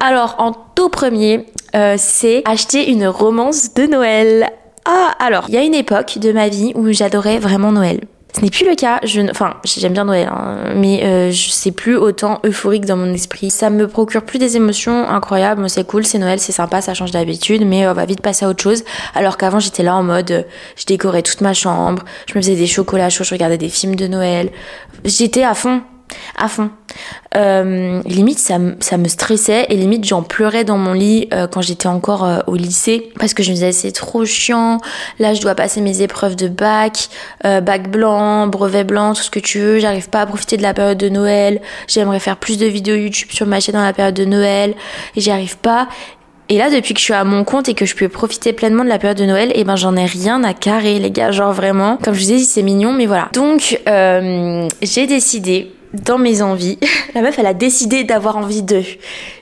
Alors, 0.00 0.36
en 0.38 0.52
tout 0.74 0.88
premier, 0.88 1.46
euh, 1.74 1.96
c'est 1.98 2.42
acheter 2.44 2.90
une 2.90 3.06
romance 3.06 3.74
de 3.74 3.86
Noël. 3.86 4.48
Ah, 4.88 5.14
alors, 5.18 5.46
il 5.48 5.54
y 5.54 5.58
a 5.58 5.62
une 5.64 5.74
époque 5.74 6.18
de 6.18 6.30
ma 6.30 6.48
vie 6.48 6.72
où 6.76 6.92
j'adorais 6.92 7.38
vraiment 7.38 7.72
Noël. 7.72 8.00
Ce 8.36 8.40
n'est 8.40 8.50
plus 8.50 8.68
le 8.68 8.76
cas. 8.76 9.00
Je, 9.02 9.20
enfin, 9.30 9.54
j'aime 9.64 9.94
bien 9.94 10.04
Noël, 10.04 10.28
hein, 10.30 10.74
mais 10.76 11.02
euh, 11.04 11.30
je 11.32 11.50
sais 11.50 11.72
plus 11.72 11.96
autant 11.96 12.38
euphorique 12.44 12.84
dans 12.84 12.96
mon 12.96 13.12
esprit. 13.12 13.50
Ça 13.50 13.68
me 13.68 13.88
procure 13.88 14.22
plus 14.22 14.38
des 14.38 14.56
émotions 14.56 15.08
incroyables. 15.08 15.68
C'est 15.68 15.86
cool, 15.86 16.04
c'est 16.04 16.18
Noël, 16.18 16.38
c'est 16.38 16.52
sympa, 16.52 16.82
ça 16.82 16.94
change 16.94 17.10
d'habitude, 17.10 17.66
mais 17.66 17.88
on 17.88 17.94
va 17.94 18.04
vite 18.04 18.20
passer 18.20 18.44
à 18.44 18.48
autre 18.48 18.62
chose. 18.62 18.84
Alors 19.14 19.38
qu'avant, 19.38 19.58
j'étais 19.58 19.82
là 19.82 19.96
en 19.96 20.04
mode, 20.04 20.30
euh, 20.30 20.42
je 20.76 20.84
décorais 20.84 21.22
toute 21.22 21.40
ma 21.40 21.54
chambre, 21.54 22.04
je 22.28 22.34
me 22.34 22.42
faisais 22.42 22.54
des 22.54 22.66
chocolats 22.66 23.10
chauds, 23.10 23.24
je 23.24 23.34
regardais 23.34 23.58
des 23.58 23.70
films 23.70 23.96
de 23.96 24.06
Noël. 24.06 24.50
J'étais 25.04 25.42
à 25.42 25.54
fond 25.54 25.80
à 26.36 26.48
fond. 26.48 26.70
Euh, 27.36 28.00
limite, 28.06 28.38
ça, 28.38 28.58
ça, 28.80 28.96
me 28.96 29.08
stressait 29.08 29.66
et 29.68 29.76
limite, 29.76 30.04
j'en 30.04 30.22
pleurais 30.22 30.64
dans 30.64 30.78
mon 30.78 30.92
lit 30.92 31.28
euh, 31.32 31.46
quand 31.46 31.60
j'étais 31.60 31.88
encore 31.88 32.24
euh, 32.24 32.38
au 32.46 32.56
lycée 32.56 33.10
parce 33.18 33.34
que 33.34 33.42
je 33.42 33.50
me 33.50 33.54
disais 33.54 33.72
c'est 33.72 33.92
trop 33.92 34.24
chiant. 34.24 34.78
Là, 35.18 35.34
je 35.34 35.40
dois 35.40 35.54
passer 35.54 35.80
mes 35.80 36.02
épreuves 36.02 36.36
de 36.36 36.48
bac, 36.48 37.08
bac 37.42 37.90
blanc, 37.90 38.46
brevet 38.46 38.84
blanc, 38.84 39.14
tout 39.14 39.22
ce 39.22 39.30
que 39.30 39.40
tu 39.40 39.58
veux. 39.58 39.78
J'arrive 39.78 40.08
pas 40.08 40.22
à 40.22 40.26
profiter 40.26 40.56
de 40.56 40.62
la 40.62 40.74
période 40.74 40.98
de 40.98 41.08
Noël. 41.08 41.60
J'aimerais 41.88 42.20
faire 42.20 42.36
plus 42.36 42.58
de 42.58 42.66
vidéos 42.66 42.96
YouTube 42.96 43.28
sur 43.30 43.46
ma 43.46 43.60
chaîne 43.60 43.74
dans 43.74 43.84
la 43.84 43.92
période 43.92 44.14
de 44.14 44.24
Noël 44.24 44.74
et 45.14 45.20
j'y 45.20 45.30
arrive 45.30 45.58
pas. 45.58 45.88
Et 46.48 46.58
là, 46.58 46.70
depuis 46.70 46.94
que 46.94 47.00
je 47.00 47.04
suis 47.04 47.12
à 47.12 47.24
mon 47.24 47.42
compte 47.42 47.68
et 47.68 47.74
que 47.74 47.86
je 47.86 47.96
peux 47.96 48.08
profiter 48.08 48.52
pleinement 48.52 48.84
de 48.84 48.88
la 48.88 48.98
période 48.98 49.18
de 49.18 49.24
Noël, 49.24 49.50
eh 49.54 49.64
ben 49.64 49.74
j'en 49.74 49.96
ai 49.96 50.04
rien 50.04 50.44
à 50.44 50.54
carrer, 50.54 51.00
les 51.00 51.10
gars. 51.10 51.32
Genre 51.32 51.52
vraiment, 51.52 51.98
comme 52.02 52.14
je 52.14 52.22
vous 52.22 52.32
ai 52.32 52.38
c'est 52.38 52.62
mignon, 52.62 52.92
mais 52.92 53.06
voilà. 53.06 53.28
Donc, 53.32 53.80
j'ai 53.86 55.06
décidé 55.06 55.72
dans 56.04 56.18
mes 56.18 56.42
envies. 56.42 56.78
La 57.14 57.22
meuf, 57.22 57.38
elle 57.38 57.46
a 57.46 57.54
décidé 57.54 58.04
d'avoir 58.04 58.36
envie 58.36 58.62
de. 58.62 58.82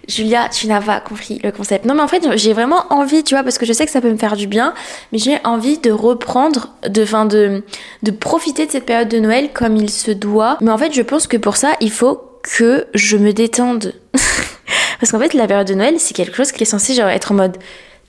Julia, 0.08 0.48
tu 0.48 0.66
n'as 0.66 0.80
pas 0.80 1.00
compris 1.00 1.40
le 1.42 1.50
concept. 1.50 1.84
Non, 1.86 1.94
mais 1.94 2.02
en 2.02 2.08
fait, 2.08 2.36
j'ai 2.36 2.52
vraiment 2.52 2.84
envie, 2.90 3.24
tu 3.24 3.34
vois, 3.34 3.42
parce 3.42 3.58
que 3.58 3.66
je 3.66 3.72
sais 3.72 3.86
que 3.86 3.92
ça 3.92 4.00
peut 4.00 4.10
me 4.10 4.16
faire 4.16 4.36
du 4.36 4.46
bien, 4.46 4.74
mais 5.12 5.18
j'ai 5.18 5.38
envie 5.44 5.78
de 5.78 5.90
reprendre, 5.90 6.74
de, 6.88 7.62
de 8.02 8.10
profiter 8.10 8.66
de 8.66 8.70
cette 8.70 8.86
période 8.86 9.08
de 9.08 9.18
Noël 9.18 9.50
comme 9.52 9.76
il 9.76 9.90
se 9.90 10.10
doit. 10.10 10.58
Mais 10.60 10.70
en 10.70 10.78
fait, 10.78 10.92
je 10.92 11.02
pense 11.02 11.26
que 11.26 11.36
pour 11.36 11.56
ça, 11.56 11.72
il 11.80 11.90
faut 11.90 12.20
que 12.42 12.86
je 12.94 13.16
me 13.16 13.32
détende. 13.32 13.94
parce 15.00 15.10
qu'en 15.10 15.18
fait, 15.18 15.34
la 15.34 15.46
période 15.46 15.66
de 15.66 15.74
Noël, 15.74 15.94
c'est 15.98 16.14
quelque 16.14 16.36
chose 16.36 16.52
qui 16.52 16.62
est 16.62 16.66
censé 16.66 16.94
genre 16.94 17.08
être 17.08 17.32
en 17.32 17.36
mode 17.36 17.56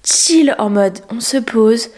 chill, 0.05 0.55
en 0.59 0.69
mode 0.69 0.99
on 1.09 1.19
se 1.19 1.37
pose, 1.37 1.89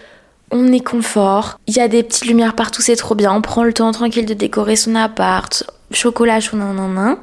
on 0.52 0.72
est 0.72 0.84
confort, 0.84 1.60
il 1.68 1.76
y 1.76 1.80
a 1.80 1.88
des 1.88 2.04
petites 2.04 2.26
lumières 2.26 2.56
partout, 2.56 2.82
c'est 2.82 2.96
trop 2.96 3.16
bien, 3.16 3.34
on 3.34 3.42
prend 3.42 3.64
le 3.64 3.74
temps 3.74 3.92
tranquille 3.92 4.26
de 4.26 4.34
décorer 4.34 4.76
son 4.76 4.96
appart, 4.96 5.64
chocolat 5.92 6.40
chaud, 6.40 6.58
nan, 6.58 6.76
nan, 6.76 6.94
nan. 6.94 7.18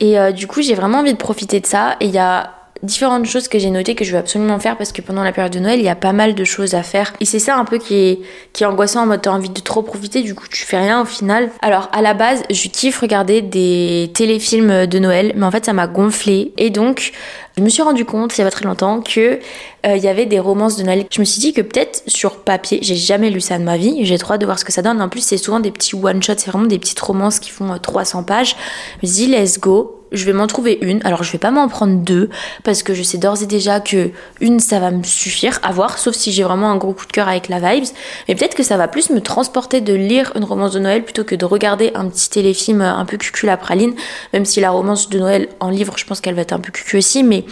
Et 0.00 0.18
euh, 0.18 0.32
du 0.32 0.46
coup, 0.46 0.62
j'ai 0.62 0.74
vraiment 0.74 0.98
envie 0.98 1.12
de 1.12 1.18
profiter 1.18 1.60
de 1.60 1.66
ça. 1.66 1.96
Et 2.00 2.06
il 2.06 2.12
y 2.12 2.18
a 2.18 2.50
différentes 2.82 3.26
choses 3.26 3.48
que 3.48 3.58
j'ai 3.58 3.70
notées 3.70 3.94
que 3.94 4.04
je 4.04 4.12
veux 4.12 4.18
absolument 4.18 4.58
faire 4.58 4.76
parce 4.76 4.92
que 4.92 5.02
pendant 5.02 5.22
la 5.22 5.32
période 5.32 5.52
de 5.52 5.60
Noël, 5.60 5.78
il 5.78 5.84
y 5.84 5.88
a 5.88 5.94
pas 5.94 6.12
mal 6.12 6.34
de 6.34 6.44
choses 6.44 6.74
à 6.74 6.82
faire. 6.82 7.12
Et 7.20 7.24
c'est 7.24 7.38
ça 7.38 7.56
un 7.56 7.64
peu 7.64 7.78
qui 7.78 7.94
est, 7.94 8.20
qui 8.52 8.64
est 8.64 8.66
angoissant 8.66 9.02
en 9.02 9.06
mode 9.06 9.22
t'as 9.22 9.30
envie 9.30 9.50
de 9.50 9.60
trop 9.60 9.82
profiter, 9.82 10.22
du 10.22 10.34
coup 10.34 10.46
tu 10.50 10.64
fais 10.64 10.78
rien 10.78 11.00
au 11.02 11.04
final. 11.04 11.50
Alors 11.62 11.88
à 11.92 12.02
la 12.02 12.14
base, 12.14 12.42
je 12.50 12.68
kiffe 12.68 12.98
regarder 12.98 13.40
des 13.40 14.10
téléfilms 14.14 14.86
de 14.86 14.98
Noël, 14.98 15.32
mais 15.36 15.46
en 15.46 15.50
fait 15.50 15.64
ça 15.64 15.72
m'a 15.72 15.86
gonflé. 15.86 16.52
Et 16.56 16.70
donc, 16.70 17.12
je 17.56 17.62
me 17.62 17.68
suis 17.68 17.82
rendu 17.82 18.04
compte 18.04 18.36
il 18.36 18.40
y 18.40 18.42
a 18.42 18.46
pas 18.46 18.50
très 18.50 18.64
longtemps 18.64 19.00
que 19.00 19.38
euh, 19.86 19.96
il 19.96 20.02
y 20.02 20.08
avait 20.08 20.26
des 20.26 20.38
romances 20.38 20.76
de 20.76 20.82
Noël. 20.82 21.04
Je 21.10 21.20
me 21.20 21.24
suis 21.24 21.40
dit 21.40 21.52
que 21.52 21.60
peut-être 21.60 22.02
sur 22.06 22.38
papier, 22.38 22.80
j'ai 22.82 22.96
jamais 22.96 23.30
lu 23.30 23.40
ça 23.40 23.58
de 23.58 23.64
ma 23.64 23.76
vie, 23.76 24.04
j'ai 24.04 24.18
trop 24.18 24.34
hâte 24.34 24.40
de 24.40 24.46
voir 24.46 24.58
ce 24.58 24.64
que 24.64 24.72
ça 24.72 24.82
donne. 24.82 25.00
En 25.00 25.08
plus, 25.08 25.20
c'est 25.20 25.36
souvent 25.36 25.60
des 25.60 25.70
petits 25.70 25.94
one-shots, 25.94 26.34
c'est 26.38 26.50
vraiment 26.50 26.66
des 26.66 26.78
petites 26.78 27.00
romances 27.00 27.38
qui 27.38 27.50
font 27.50 27.78
300 27.78 28.20
euh, 28.20 28.22
pages. 28.22 28.56
Je 29.02 29.26
let's 29.26 29.60
go, 29.60 30.01
je 30.12 30.24
vais 30.24 30.32
m'en 30.32 30.46
trouver 30.46 30.78
une. 30.82 31.00
Alors 31.04 31.22
je 31.22 31.32
vais 31.32 31.38
pas 31.38 31.50
m'en 31.50 31.68
prendre 31.68 31.96
deux 31.96 32.30
parce 32.64 32.82
que 32.82 32.94
je 32.94 33.02
sais 33.02 33.18
d'ores 33.18 33.42
et 33.42 33.46
déjà 33.46 33.80
que 33.80 34.10
une 34.40 34.60
ça 34.60 34.80
va 34.80 34.90
me 34.90 35.02
suffire 35.02 35.58
à 35.62 35.72
voir, 35.72 35.98
sauf 35.98 36.14
si 36.14 36.32
j'ai 36.32 36.42
vraiment 36.42 36.70
un 36.70 36.76
gros 36.76 36.92
coup 36.92 37.06
de 37.06 37.12
cœur 37.12 37.28
avec 37.28 37.48
la 37.48 37.58
vibes. 37.58 37.88
Mais 38.28 38.34
peut-être 38.34 38.54
que 38.54 38.62
ça 38.62 38.76
va 38.76 38.88
plus 38.88 39.10
me 39.10 39.20
transporter 39.20 39.80
de 39.80 39.94
lire 39.94 40.32
une 40.36 40.44
romance 40.44 40.72
de 40.72 40.80
Noël 40.80 41.04
plutôt 41.04 41.24
que 41.24 41.34
de 41.34 41.44
regarder 41.44 41.90
un 41.94 42.08
petit 42.08 42.30
téléfilm 42.30 42.80
un 42.80 43.04
peu 43.04 43.16
cucul 43.16 43.48
à 43.48 43.56
praline. 43.56 43.94
Même 44.32 44.44
si 44.44 44.60
la 44.60 44.70
romance 44.70 45.08
de 45.08 45.18
Noël 45.18 45.48
en 45.60 45.70
livre, 45.70 45.94
je 45.96 46.04
pense 46.04 46.20
qu'elle 46.20 46.34
va 46.34 46.42
être 46.42 46.52
un 46.52 46.60
peu 46.60 46.72
cucu 46.72 46.98
aussi, 46.98 47.22
mais 47.22 47.44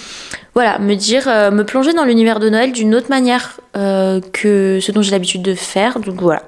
voilà, 0.54 0.78
me 0.78 0.94
dire, 0.94 1.28
euh, 1.28 1.50
me 1.50 1.64
plonger 1.64 1.92
dans 1.92 2.04
l'univers 2.04 2.40
de 2.40 2.48
Noël 2.48 2.72
d'une 2.72 2.94
autre 2.94 3.08
manière 3.08 3.60
euh, 3.76 4.20
que 4.32 4.78
ce 4.80 4.90
dont 4.90 5.02
j'ai 5.02 5.12
l'habitude 5.12 5.42
de 5.42 5.54
faire. 5.54 6.00
Donc 6.00 6.20
voilà, 6.20 6.42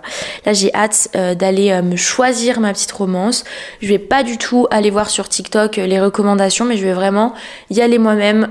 là 0.44 0.52
j'ai 0.52 0.74
hâte 0.74 1.08
euh, 1.14 1.34
d'aller 1.34 1.80
me 1.82 1.96
choisir 1.96 2.60
ma 2.60 2.72
petite 2.72 2.92
romance. 2.92 3.44
Je 3.80 3.88
vais 3.88 3.98
pas 3.98 4.22
du 4.22 4.38
tout 4.38 4.66
aller 4.70 4.90
voir 4.90 5.10
sur 5.10 5.28
TikTok 5.28 5.76
les 5.76 6.00
recommandations, 6.00 6.64
mais 6.64 6.76
je 6.76 6.84
vais 6.84 6.92
vraiment 6.92 7.34
y 7.70 7.80
aller 7.80 7.98
moi-même 7.98 8.48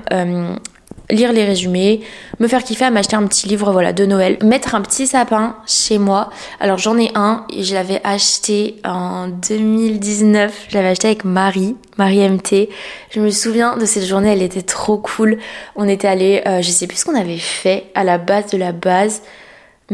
lire 1.12 1.32
les 1.32 1.44
résumés, 1.44 2.00
me 2.40 2.48
faire 2.48 2.64
kiffer 2.64 2.86
à 2.86 2.90
m'acheter 2.90 3.14
un 3.14 3.26
petit 3.26 3.46
livre 3.46 3.70
voilà 3.70 3.92
de 3.92 4.04
Noël, 4.06 4.38
mettre 4.42 4.74
un 4.74 4.80
petit 4.80 5.06
sapin 5.06 5.56
chez 5.66 5.98
moi. 5.98 6.30
Alors 6.58 6.78
j'en 6.78 6.98
ai 6.98 7.10
un 7.14 7.46
et 7.50 7.62
je 7.62 7.74
l'avais 7.74 8.00
acheté 8.02 8.76
en 8.84 9.28
2019, 9.28 10.66
je 10.68 10.74
l'avais 10.74 10.88
acheté 10.88 11.08
avec 11.08 11.24
Marie, 11.24 11.76
Marie 11.98 12.28
MT. 12.28 12.68
Je 13.10 13.20
me 13.20 13.30
souviens 13.30 13.76
de 13.76 13.84
cette 13.84 14.06
journée, 14.06 14.32
elle 14.32 14.42
était 14.42 14.62
trop 14.62 14.96
cool. 14.96 15.38
On 15.76 15.86
était 15.86 16.08
allé, 16.08 16.42
euh, 16.46 16.62
je 16.62 16.70
sais 16.70 16.86
plus 16.86 16.96
ce 16.96 17.04
qu'on 17.04 17.14
avait 17.14 17.38
fait 17.38 17.84
à 17.94 18.04
la 18.04 18.18
base 18.18 18.50
de 18.50 18.56
la 18.56 18.72
base. 18.72 19.22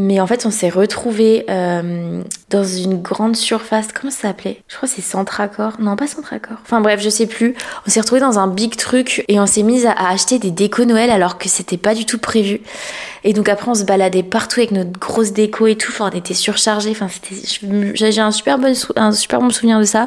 Mais 0.01 0.21
en 0.21 0.29
fait, 0.29 0.47
on 0.47 0.53
s'est 0.53 0.69
retrouvés 0.69 1.45
euh, 1.51 2.23
dans 2.51 2.63
une 2.63 3.03
grande 3.03 3.35
surface. 3.35 3.89
Comment 3.93 4.13
ça 4.13 4.29
s'appelait? 4.29 4.63
Je 4.69 4.77
crois 4.77 4.89
que 4.89 4.95
c'est 4.95 5.03
Centracor. 5.03 5.73
Non, 5.81 5.97
pas 5.97 6.07
Centracor. 6.07 6.57
Enfin 6.63 6.81
bref, 6.81 7.01
je 7.03 7.09
sais 7.09 7.27
plus. 7.27 7.57
On 7.85 7.91
s'est 7.91 7.99
retrouvés 7.99 8.21
dans 8.21 8.39
un 8.39 8.47
big 8.47 8.77
truc 8.77 9.25
et 9.27 9.41
on 9.41 9.47
s'est 9.47 9.65
mis 9.65 9.87
à, 9.87 9.95
acheter 10.09 10.39
des 10.39 10.53
décos 10.53 10.85
Noël 10.85 11.11
alors 11.11 11.37
que 11.37 11.49
c'était 11.49 11.77
pas 11.77 11.97
du 11.97 12.07
tout 12.07 12.19
prévu. 12.19 12.61
Et 13.25 13.33
donc 13.33 13.49
après, 13.49 13.69
on 13.69 13.75
se 13.75 13.83
baladait 13.83 14.23
partout 14.23 14.61
avec 14.61 14.71
notre 14.71 14.93
grosse 14.93 15.33
déco 15.33 15.67
et 15.67 15.75
tout. 15.75 15.91
Enfin, 15.91 16.11
on 16.13 16.17
était 16.17 16.33
surchargés. 16.33 16.91
Enfin. 16.93 17.09
J'ai 17.95 18.21
un 18.21 18.31
super 18.31 18.57
bon 18.57 18.73
un 18.95 19.11
super 19.11 19.41
bon 19.41 19.51
souvenir 19.51 19.81
de 19.81 19.85
ça. 19.85 20.07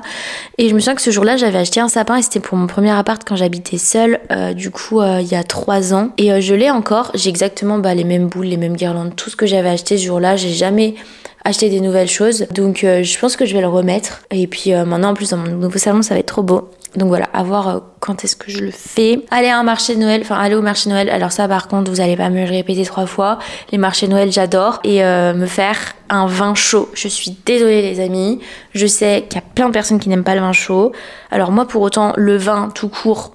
Et 0.58 0.70
je 0.70 0.74
me 0.74 0.80
souviens 0.80 0.96
que 0.96 1.02
ce 1.02 1.12
jour-là, 1.12 1.36
j'avais 1.36 1.58
acheté 1.58 1.82
un 1.82 1.90
sapin 1.90 2.16
et 2.16 2.22
c'était 2.22 2.40
pour 2.40 2.58
mon 2.58 2.68
premier 2.68 2.92
appart 2.92 3.22
quand 3.28 3.36
j'habitais 3.36 3.78
seule. 3.78 4.22
Euh, 4.32 4.54
du 4.54 4.72
coup, 4.72 5.02
euh, 5.02 5.20
il 5.20 5.28
y 5.28 5.36
a 5.36 5.44
trois 5.44 5.94
ans. 5.94 6.12
Et 6.18 6.40
je 6.40 6.56
l'ai 6.56 6.72
encore. 6.72 7.12
J'ai 7.14 7.30
exactement 7.30 7.78
bah, 7.78 7.94
les 7.94 8.06
mêmes 8.06 8.28
boules, 8.28 8.46
les 8.46 8.58
mêmes 8.58 8.78
guirlandes, 8.78 9.18
tout 9.18 9.30
ce 9.30 9.36
que 9.36 9.46
j'avais 9.46 9.68
acheté 9.68 9.81
ce 9.88 9.98
jour-là. 9.98 10.36
J'ai 10.36 10.50
jamais 10.50 10.96
acheté 11.44 11.70
des 11.70 11.82
nouvelles 11.82 12.08
choses. 12.08 12.48
Donc 12.54 12.84
euh, 12.84 13.04
je 13.04 13.20
pense 13.20 13.36
que 13.36 13.46
je 13.46 13.54
vais 13.54 13.62
le 13.62 13.68
remettre. 13.68 14.22
Et 14.32 14.48
puis 14.48 14.74
euh, 14.74 14.86
maintenant 14.86 15.10
en 15.10 15.14
plus 15.14 15.30
dans 15.30 15.38
mon 15.38 15.50
nouveau 15.52 15.78
salon 15.78 16.02
ça 16.02 16.14
va 16.14 16.20
être 16.20 16.28
trop 16.28 16.44
beau. 16.44 16.70
Donc 16.96 17.08
voilà, 17.08 17.30
à 17.34 17.42
voir 17.44 17.70
euh, 17.70 17.80
quand 18.02 18.24
est-ce 18.24 18.36
que 18.36 18.52
je 18.52 18.60
le 18.60 18.72
fais. 18.72 19.22
Aller 19.32 19.48
à 19.48 19.58
un 19.58 19.64
marché 19.64 19.96
de 19.96 20.00
Noël, 20.00 20.22
enfin 20.24 20.36
aller 20.36 20.56
au 20.56 20.62
marché 20.62 20.90
de 20.90 20.94
Noël. 20.94 21.10
Alors 21.10 21.32
ça 21.32 21.48
par 21.48 21.68
contre 21.68 21.90
vous 21.90 22.02
allez 22.02 22.18
pas 22.18 22.30
me 22.30 22.44
le 22.44 22.50
répéter 22.50 22.84
trois 22.84 23.06
fois. 23.06 23.40
Les 23.72 23.78
marchés 23.78 24.08
de 24.08 24.12
Noël 24.12 24.32
j'adore. 24.32 24.80
Et 24.84 25.02
me 25.02 25.46
faire 25.46 25.78
un 26.10 26.28
vin 26.28 26.54
chaud. 26.54 26.90
Je 26.94 27.08
suis 27.08 27.38
désolée 27.46 27.82
les 27.82 28.00
amis. 28.02 28.40
Je 28.74 28.86
sais 28.86 29.26
qu'il 29.30 29.40
y 29.40 29.44
a 29.44 29.48
plein 29.56 29.68
de 29.68 29.74
personnes 29.74 30.00
qui 30.00 30.10
n'aiment 30.10 30.24
pas 30.24 30.36
le 30.36 30.42
vin 30.42 30.52
chaud. 30.52 30.92
Alors 31.32 31.52
moi 31.52 31.66
pour 31.66 31.82
autant 31.82 32.14
le 32.18 32.36
vin 32.36 32.70
tout 32.74 32.90
court 32.90 33.32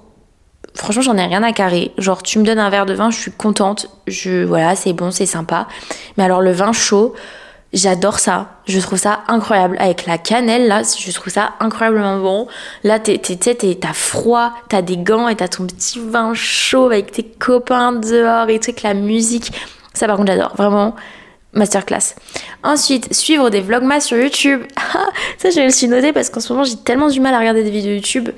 franchement 0.77 1.01
j'en 1.01 1.17
ai 1.17 1.25
rien 1.25 1.43
à 1.43 1.51
carrer. 1.51 1.91
Genre 1.97 2.23
tu 2.23 2.39
me 2.39 2.43
donnes 2.43 2.59
un 2.59 2.69
verre 2.69 2.85
de 2.85 2.93
vin, 2.93 3.09
je 3.09 3.17
suis 3.17 3.31
contente. 3.31 3.89
Je 4.07 4.43
voilà, 4.43 4.75
c'est 4.75 4.93
bon, 4.93 5.11
c'est 5.11 5.25
sympa. 5.25 5.67
Mais 6.17 6.23
alors 6.23 6.41
le 6.41 6.51
vin 6.51 6.71
chaud, 6.71 7.15
j'adore 7.73 8.19
ça. 8.19 8.49
Je 8.67 8.79
trouve 8.79 8.99
ça 8.99 9.21
incroyable 9.27 9.77
avec 9.79 10.05
la 10.05 10.17
cannelle 10.17 10.67
là, 10.67 10.81
je 10.83 11.11
trouve 11.11 11.33
ça 11.33 11.53
incroyablement 11.59 12.19
bon. 12.19 12.47
Là 12.83 12.99
t'es 12.99 13.17
t'as 13.17 13.93
froid, 13.93 14.53
t'as 14.69 14.81
des 14.81 14.97
gants 14.97 15.27
et 15.27 15.35
t'as 15.35 15.47
ton 15.47 15.65
petit 15.65 15.99
vin 15.99 16.33
chaud 16.33 16.85
avec 16.85 17.11
tes 17.11 17.23
copains 17.23 17.93
dehors 17.93 18.49
et 18.49 18.55
avec 18.55 18.83
la 18.83 18.93
musique. 18.93 19.51
Ça 19.93 20.07
par 20.07 20.17
contre 20.17 20.31
j'adore, 20.31 20.55
vraiment 20.55 20.95
masterclass. 21.53 22.15
Ensuite, 22.63 23.13
suivre 23.13 23.49
des 23.49 23.61
vlogmas 23.61 24.01
sur 24.01 24.17
YouTube. 24.17 24.61
ça 25.37 25.49
je 25.49 25.59
me 25.61 25.69
suis 25.69 25.87
noté 25.87 26.13
parce 26.13 26.29
qu'en 26.29 26.39
ce 26.39 26.53
moment 26.53 26.65
j'ai 26.65 26.77
tellement 26.77 27.09
du 27.09 27.19
mal 27.19 27.33
à 27.33 27.39
regarder 27.39 27.63
des 27.63 27.71
vidéos 27.71 27.95
YouTube 27.95 28.29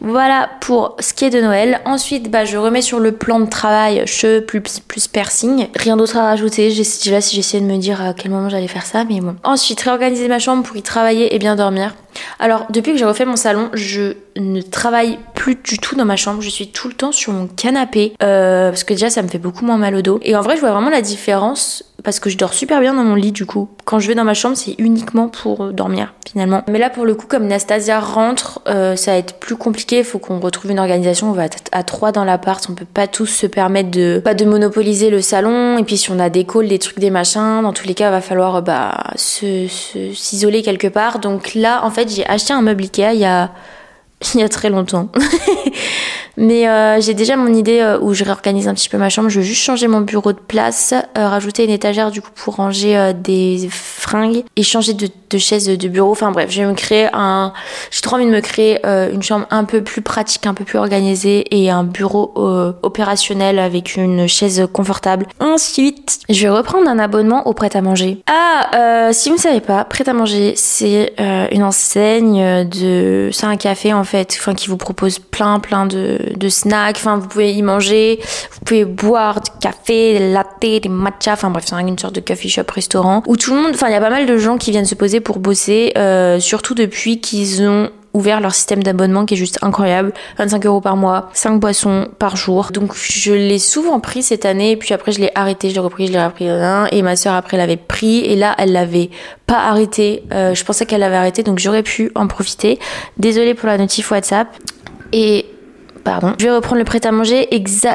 Voilà 0.00 0.48
pour 0.60 0.96
ce 1.00 1.12
qui 1.12 1.24
est 1.24 1.30
de 1.30 1.40
Noël. 1.40 1.80
Ensuite, 1.84 2.30
bah, 2.30 2.44
je 2.44 2.56
remets 2.56 2.82
sur 2.82 3.00
le 3.00 3.12
plan 3.12 3.40
de 3.40 3.48
travail 3.48 4.06
cheveux 4.06 4.44
plus, 4.44 4.60
plus 4.80 5.08
piercing. 5.08 5.68
Rien 5.74 5.96
d'autre 5.96 6.16
à 6.16 6.22
rajouter. 6.22 6.68
Là, 6.70 7.20
si 7.20 7.36
j'essayais 7.36 7.62
de 7.62 7.68
me 7.68 7.78
dire 7.78 8.00
à 8.00 8.14
quel 8.14 8.30
moment 8.30 8.48
j'allais 8.48 8.68
faire 8.68 8.86
ça, 8.86 9.04
mais 9.04 9.20
bon. 9.20 9.36
Ensuite, 9.44 9.80
réorganiser 9.80 10.28
ma 10.28 10.38
chambre 10.38 10.62
pour 10.62 10.76
y 10.76 10.82
travailler 10.82 11.34
et 11.34 11.38
bien 11.38 11.56
dormir. 11.56 11.94
Alors, 12.38 12.66
depuis 12.70 12.92
que 12.92 12.98
j'ai 12.98 13.04
refait 13.04 13.24
mon 13.24 13.36
salon, 13.36 13.70
je 13.74 14.14
ne 14.36 14.60
travaille 14.60 15.18
plus 15.38 15.54
du 15.54 15.78
tout 15.78 15.94
dans 15.94 16.04
ma 16.04 16.16
chambre. 16.16 16.42
Je 16.42 16.50
suis 16.50 16.66
tout 16.66 16.88
le 16.88 16.94
temps 16.94 17.12
sur 17.12 17.32
mon 17.32 17.46
canapé. 17.46 18.12
Euh, 18.22 18.70
parce 18.70 18.82
que 18.82 18.92
déjà, 18.92 19.08
ça 19.08 19.22
me 19.22 19.28
fait 19.28 19.38
beaucoup 19.38 19.64
moins 19.64 19.78
mal 19.78 19.94
au 19.94 20.02
dos. 20.02 20.18
Et 20.22 20.34
en 20.34 20.40
vrai, 20.40 20.56
je 20.56 20.60
vois 20.60 20.72
vraiment 20.72 20.90
la 20.90 21.00
différence 21.00 21.84
parce 22.02 22.20
que 22.20 22.28
je 22.28 22.36
dors 22.36 22.54
super 22.54 22.80
bien 22.80 22.94
dans 22.94 23.04
mon 23.04 23.14
lit 23.14 23.32
du 23.32 23.46
coup. 23.46 23.68
Quand 23.84 23.98
je 23.98 24.08
vais 24.08 24.14
dans 24.14 24.24
ma 24.24 24.34
chambre, 24.34 24.56
c'est 24.56 24.74
uniquement 24.78 25.28
pour 25.28 25.72
dormir 25.72 26.14
finalement. 26.28 26.62
Mais 26.68 26.78
là, 26.78 26.90
pour 26.90 27.04
le 27.04 27.14
coup, 27.14 27.26
comme 27.26 27.46
Nastasia 27.46 28.00
rentre, 28.00 28.60
euh, 28.68 28.96
ça 28.96 29.12
va 29.12 29.18
être 29.18 29.38
plus 29.38 29.56
compliqué. 29.56 29.98
Il 29.98 30.04
faut 30.04 30.18
qu'on 30.18 30.40
retrouve 30.40 30.72
une 30.72 30.80
organisation. 30.80 31.30
On 31.30 31.32
va 31.32 31.44
être 31.44 31.58
à 31.70 31.84
trois 31.84 32.10
dans 32.10 32.24
l'appart. 32.24 32.64
On 32.68 32.74
peut 32.74 32.84
pas 32.84 33.06
tous 33.06 33.26
se 33.26 33.46
permettre 33.46 33.90
de 33.92 34.20
pas 34.24 34.34
de 34.34 34.44
monopoliser 34.44 35.08
le 35.08 35.22
salon. 35.22 35.78
Et 35.78 35.84
puis 35.84 35.98
si 35.98 36.10
on 36.10 36.18
a 36.18 36.30
des 36.30 36.44
calls, 36.44 36.68
des 36.68 36.80
trucs, 36.80 36.98
des 36.98 37.10
machins, 37.10 37.62
dans 37.62 37.72
tous 37.72 37.86
les 37.86 37.94
cas, 37.94 38.08
il 38.08 38.12
va 38.12 38.20
falloir 38.20 38.60
bah 38.62 39.04
se 39.14 39.68
s'isoler 39.68 40.62
quelque 40.62 40.88
part. 40.88 41.20
Donc 41.20 41.54
là, 41.54 41.84
en 41.84 41.90
fait, 41.90 42.12
j'ai 42.12 42.26
acheté 42.26 42.52
un 42.52 42.62
meuble 42.62 42.82
Ikea 42.82 43.12
il 43.14 43.20
y 43.20 43.24
a 43.24 43.50
il 44.34 44.40
y 44.40 44.42
a 44.42 44.48
très 44.48 44.70
longtemps. 44.70 45.08
Mais 46.38 46.68
euh, 46.68 47.00
j'ai 47.00 47.14
déjà 47.14 47.36
mon 47.36 47.52
idée 47.52 47.80
euh, 47.80 47.98
où 48.00 48.14
je 48.14 48.22
réorganise 48.22 48.68
un 48.68 48.74
petit 48.74 48.88
peu 48.88 48.96
ma 48.96 49.08
chambre. 49.08 49.28
Je 49.28 49.40
veux 49.40 49.44
juste 49.44 49.60
changer 49.60 49.88
mon 49.88 50.00
bureau 50.00 50.32
de 50.32 50.38
place, 50.38 50.94
euh, 51.16 51.28
rajouter 51.28 51.64
une 51.64 51.70
étagère 51.70 52.12
du 52.12 52.22
coup 52.22 52.30
pour 52.34 52.54
ranger 52.56 53.12
des 53.12 53.68
fringues 53.70 54.44
et 54.54 54.62
changer 54.62 54.94
de, 54.94 55.38
chaise 55.38 55.66
de 55.66 55.88
bureau. 55.88 56.12
Enfin 56.12 56.30
bref, 56.30 56.48
je 56.50 56.62
vais 56.62 56.68
me 56.68 56.74
créer 56.74 57.08
un. 57.12 57.52
J'ai 57.90 58.02
trop 58.02 58.16
envie 58.16 58.26
de 58.26 58.30
me 58.30 58.40
créer 58.40 58.78
une 58.84 59.22
chambre 59.22 59.46
un 59.50 59.64
peu 59.64 59.82
plus 59.82 60.00
pratique, 60.00 60.46
un 60.46 60.54
peu 60.54 60.64
plus 60.64 60.78
organisée 60.78 61.44
et 61.50 61.70
un 61.70 61.82
bureau 61.82 62.32
opérationnel 62.82 63.58
avec 63.58 63.96
une 63.96 64.28
chaise 64.28 64.66
confortable. 64.72 65.26
Ensuite, 65.40 66.20
je 66.28 66.42
vais 66.42 66.50
reprendre 66.50 66.88
un 66.88 67.00
abonnement 67.00 67.48
au 67.48 67.52
prêt 67.52 67.76
à 67.76 67.82
manger. 67.82 68.22
Ah, 68.26 69.10
si 69.12 69.28
vous 69.28 69.36
ne 69.36 69.40
savez 69.40 69.60
pas, 69.60 69.84
prêt 69.84 70.08
à 70.08 70.12
manger, 70.12 70.54
c'est 70.56 71.14
une 71.50 71.64
enseigne 71.64 72.68
de. 72.68 73.30
C'est 73.32 73.46
un 73.46 73.56
café 73.56 73.92
en 73.92 74.04
fait, 74.08 74.36
enfin 74.38 74.54
qui 74.54 74.68
vous 74.68 74.76
propose 74.76 75.18
plein 75.18 75.60
plein 75.60 75.86
de 75.86 76.18
de 76.36 76.48
snacks. 76.48 76.96
Enfin, 76.96 77.18
vous 77.18 77.28
pouvez 77.28 77.52
y 77.52 77.62
manger, 77.62 78.18
vous 78.52 78.60
pouvez 78.64 78.84
boire 78.84 79.40
du 79.40 79.50
café, 79.60 80.18
des 80.18 80.32
latte, 80.32 80.60
des 80.60 80.88
matcha. 80.88 81.32
Enfin 81.34 81.50
bref, 81.50 81.64
c'est 81.66 81.76
une 81.80 81.98
sorte 81.98 82.14
de 82.14 82.20
coffee 82.20 82.48
shop 82.48 82.70
restaurant 82.74 83.22
où 83.26 83.36
tout 83.36 83.54
le 83.54 83.62
monde. 83.62 83.72
Enfin, 83.74 83.88
il 83.88 83.92
y 83.92 83.96
a 83.96 84.00
pas 84.00 84.10
mal 84.10 84.26
de 84.26 84.38
gens 84.38 84.58
qui 84.58 84.70
viennent 84.70 84.84
se 84.84 84.94
poser 84.94 85.20
pour 85.20 85.38
bosser, 85.38 85.92
euh, 85.96 86.40
surtout 86.40 86.74
depuis 86.74 87.20
qu'ils 87.20 87.62
ont 87.62 87.90
ouvert 88.14 88.40
leur 88.40 88.54
système 88.54 88.82
d'abonnement 88.82 89.26
qui 89.26 89.34
est 89.34 89.36
juste 89.36 89.58
incroyable. 89.62 90.12
25 90.38 90.66
euros 90.66 90.80
par 90.80 90.96
mois, 90.96 91.28
5 91.32 91.58
boissons 91.60 92.08
par 92.18 92.36
jour. 92.36 92.70
Donc 92.72 92.94
je 92.94 93.32
l'ai 93.32 93.58
souvent 93.58 94.00
pris 94.00 94.22
cette 94.22 94.44
année, 94.44 94.76
puis 94.76 94.94
après 94.94 95.12
je 95.12 95.20
l'ai 95.20 95.30
arrêté, 95.34 95.70
je 95.70 95.74
l'ai 95.74 95.80
repris, 95.80 96.06
je 96.06 96.12
l'ai 96.12 96.24
repris, 96.24 96.46
et 96.46 97.02
ma 97.02 97.16
soeur 97.16 97.34
après 97.34 97.56
l'avait 97.56 97.76
pris, 97.76 98.20
et 98.20 98.36
là 98.36 98.54
elle 98.58 98.72
l'avait 98.72 99.10
pas 99.46 99.58
arrêté. 99.58 100.24
Euh, 100.32 100.54
je 100.54 100.64
pensais 100.64 100.86
qu'elle 100.86 101.00
l'avait 101.00 101.16
arrêté, 101.16 101.42
donc 101.42 101.58
j'aurais 101.58 101.82
pu 101.82 102.10
en 102.14 102.26
profiter. 102.26 102.78
Désolée 103.18 103.54
pour 103.54 103.68
la 103.68 103.78
notif 103.78 104.10
WhatsApp. 104.10 104.48
Et 105.12 105.46
je 106.38 106.44
vais 106.44 106.50
reprendre 106.50 106.78
le 106.78 106.84
prêt-à-manger, 106.84 107.48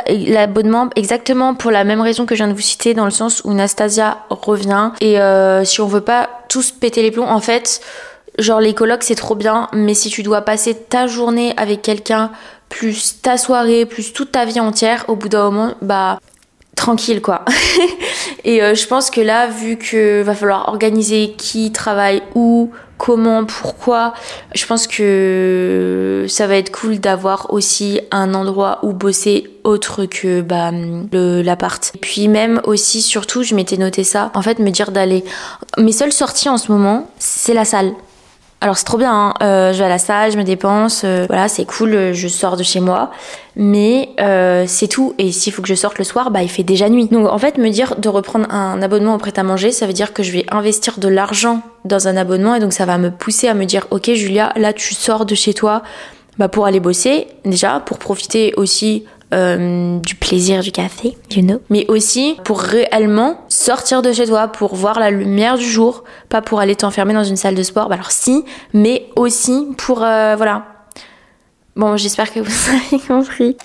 l'abonnement 0.07 0.89
exactement 0.95 1.55
pour 1.55 1.71
la 1.71 1.83
même 1.83 2.01
raison 2.01 2.25
que 2.25 2.35
je 2.35 2.43
viens 2.43 2.47
de 2.47 2.53
vous 2.53 2.61
citer, 2.61 2.93
dans 2.93 3.05
le 3.05 3.11
sens 3.11 3.41
où 3.45 3.53
Nastasia 3.53 4.19
revient. 4.29 4.91
Et 5.01 5.19
euh, 5.19 5.63
si 5.63 5.81
on 5.81 5.87
veut 5.87 6.01
pas 6.01 6.29
tous 6.49 6.71
péter 6.71 7.01
les 7.01 7.11
plombs, 7.11 7.27
en 7.27 7.39
fait, 7.39 7.81
genre 8.39 8.59
les 8.59 8.73
colocs 8.73 9.03
c'est 9.03 9.15
trop 9.15 9.35
bien, 9.35 9.67
mais 9.73 9.93
si 9.93 10.09
tu 10.09 10.23
dois 10.23 10.41
passer 10.41 10.75
ta 10.75 11.07
journée 11.07 11.53
avec 11.57 11.81
quelqu'un, 11.81 12.31
plus 12.69 13.21
ta 13.21 13.37
soirée, 13.37 13.85
plus 13.85 14.13
toute 14.13 14.31
ta 14.31 14.45
vie 14.45 14.59
entière, 14.59 15.05
au 15.07 15.15
bout 15.15 15.29
d'un 15.29 15.49
moment, 15.49 15.75
bah 15.81 16.19
tranquille 16.75 17.21
quoi. 17.21 17.45
et 18.43 18.63
euh, 18.63 18.75
je 18.75 18.87
pense 18.87 19.09
que 19.09 19.21
là, 19.21 19.47
vu 19.47 19.77
que 19.77 20.21
va 20.23 20.33
falloir 20.33 20.67
organiser 20.69 21.35
qui 21.37 21.71
travaille 21.71 22.23
où, 22.35 22.71
comment, 22.97 23.45
pourquoi. 23.45 24.13
Je 24.55 24.65
pense 24.65 24.87
que 24.87 26.25
ça 26.29 26.47
va 26.47 26.55
être 26.55 26.71
cool 26.71 26.99
d'avoir 26.99 27.53
aussi 27.53 28.01
un 28.11 28.33
endroit 28.33 28.79
où 28.83 28.93
bosser 28.93 29.49
autre 29.63 30.05
que 30.05 30.41
bah, 30.41 30.71
l'appart. 31.11 31.91
Et 31.95 31.97
puis 31.99 32.27
même 32.27 32.61
aussi, 32.63 33.01
surtout, 33.01 33.43
je 33.43 33.55
m'étais 33.55 33.77
noté 33.77 34.03
ça, 34.03 34.31
en 34.33 34.41
fait, 34.41 34.59
me 34.59 34.69
dire 34.69 34.91
d'aller... 34.91 35.23
Mes 35.77 35.91
seules 35.91 36.13
sorties 36.13 36.49
en 36.49 36.57
ce 36.57 36.71
moment, 36.71 37.09
c'est 37.19 37.53
la 37.53 37.65
salle. 37.65 37.93
Alors 38.63 38.77
c'est 38.77 38.85
trop 38.85 38.97
bien, 38.97 39.11
hein. 39.13 39.33
euh, 39.41 39.73
je 39.73 39.79
vais 39.79 39.83
à 39.83 39.89
la 39.89 39.97
salle, 39.97 40.31
je 40.31 40.37
me 40.37 40.43
dépense, 40.45 41.01
euh, 41.03 41.25
voilà, 41.27 41.49
c'est 41.49 41.65
cool, 41.65 42.13
je 42.13 42.27
sors 42.29 42.55
de 42.55 42.63
chez 42.63 42.79
moi, 42.79 43.11
mais 43.57 44.11
euh, 44.21 44.63
c'est 44.67 44.87
tout. 44.87 45.13
Et 45.17 45.33
s'il 45.33 45.51
faut 45.51 45.61
que 45.61 45.67
je 45.67 45.75
sorte 45.75 45.97
le 45.97 46.05
soir, 46.05 46.31
bah 46.31 46.43
il 46.43 46.47
fait 46.47 46.63
déjà 46.63 46.87
nuit. 46.87 47.07
Donc 47.07 47.27
en 47.27 47.37
fait, 47.37 47.57
me 47.57 47.67
dire 47.67 47.97
de 47.97 48.07
reprendre 48.07 48.49
un 48.49 48.81
abonnement 48.81 49.15
au 49.15 49.17
prêt-à-manger, 49.17 49.73
ça 49.73 49.85
veut 49.85 49.91
dire 49.91 50.13
que 50.13 50.23
je 50.23 50.31
vais 50.31 50.45
investir 50.49 50.97
de 50.97 51.09
l'argent 51.09 51.61
dans 51.83 52.07
un 52.07 52.15
abonnement 52.15 52.55
et 52.55 52.61
donc 52.61 52.71
ça 52.71 52.85
va 52.85 52.97
me 52.97 53.11
pousser 53.11 53.49
à 53.49 53.53
me 53.53 53.65
dire, 53.65 53.85
ok 53.91 54.11
Julia, 54.13 54.53
là 54.55 54.71
tu 54.71 54.93
sors 54.93 55.25
de 55.25 55.35
chez 55.35 55.53
toi, 55.53 55.83
bah 56.37 56.47
pour 56.47 56.65
aller 56.65 56.79
bosser 56.79 57.27
déjà, 57.43 57.81
pour 57.81 57.97
profiter 57.97 58.53
aussi 58.55 59.03
euh, 59.33 59.99
du 59.99 60.15
plaisir 60.15 60.61
du 60.61 60.71
café, 60.71 61.17
you 61.31 61.41
know. 61.41 61.59
Mais 61.69 61.85
aussi 61.87 62.37
pour 62.43 62.59
réellement 62.59 63.41
sortir 63.47 64.01
de 64.01 64.11
chez 64.11 64.25
toi, 64.25 64.47
pour 64.47 64.75
voir 64.75 64.99
la 64.99 65.09
lumière 65.11 65.57
du 65.57 65.65
jour, 65.65 66.03
pas 66.29 66.41
pour 66.41 66.59
aller 66.59 66.75
t'enfermer 66.75 67.13
dans 67.13 67.23
une 67.23 67.35
salle 67.35 67.55
de 67.55 67.63
sport. 67.63 67.89
Bah 67.89 67.95
alors 67.95 68.11
si, 68.11 68.43
mais 68.73 69.07
aussi 69.15 69.67
pour 69.77 70.03
euh, 70.03 70.35
voilà. 70.35 70.65
Bon, 71.75 71.97
j'espère 71.97 72.31
que 72.31 72.39
vous 72.39 72.69
avez 72.93 73.01
compris. 73.01 73.57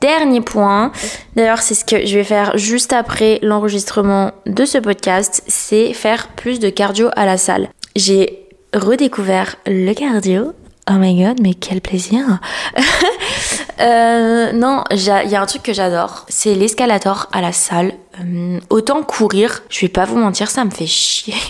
Dernier 0.00 0.42
point, 0.42 0.92
d'ailleurs 1.36 1.62
c'est 1.62 1.74
ce 1.74 1.84
que 1.84 2.04
je 2.04 2.18
vais 2.18 2.24
faire 2.24 2.56
juste 2.58 2.92
après 2.92 3.38
l'enregistrement 3.42 4.32
de 4.44 4.64
ce 4.66 4.76
podcast, 4.78 5.42
c'est 5.46 5.94
faire 5.94 6.28
plus 6.28 6.60
de 6.60 6.68
cardio 6.68 7.08
à 7.16 7.24
la 7.24 7.38
salle. 7.38 7.70
J'ai 7.96 8.46
redécouvert 8.74 9.56
le 9.66 9.94
cardio 9.94 10.52
Oh 10.88 10.98
my 10.98 11.20
god, 11.20 11.40
mais 11.42 11.54
quel 11.54 11.80
plaisir 11.80 12.38
euh, 13.80 14.52
Non, 14.52 14.84
il 14.90 15.02
y 15.02 15.10
a 15.10 15.40
un 15.40 15.46
truc 15.46 15.62
que 15.62 15.72
j'adore, 15.72 16.24
c'est 16.28 16.54
l'escalator 16.54 17.28
à 17.32 17.40
la 17.40 17.52
salle. 17.52 17.92
Euh, 18.20 18.58
autant 18.70 19.02
courir, 19.02 19.62
je 19.68 19.80
vais 19.80 19.88
pas 19.88 20.04
vous 20.04 20.16
mentir, 20.16 20.50
ça 20.50 20.64
me 20.64 20.70
fait 20.70 20.86
chier. 20.86 21.34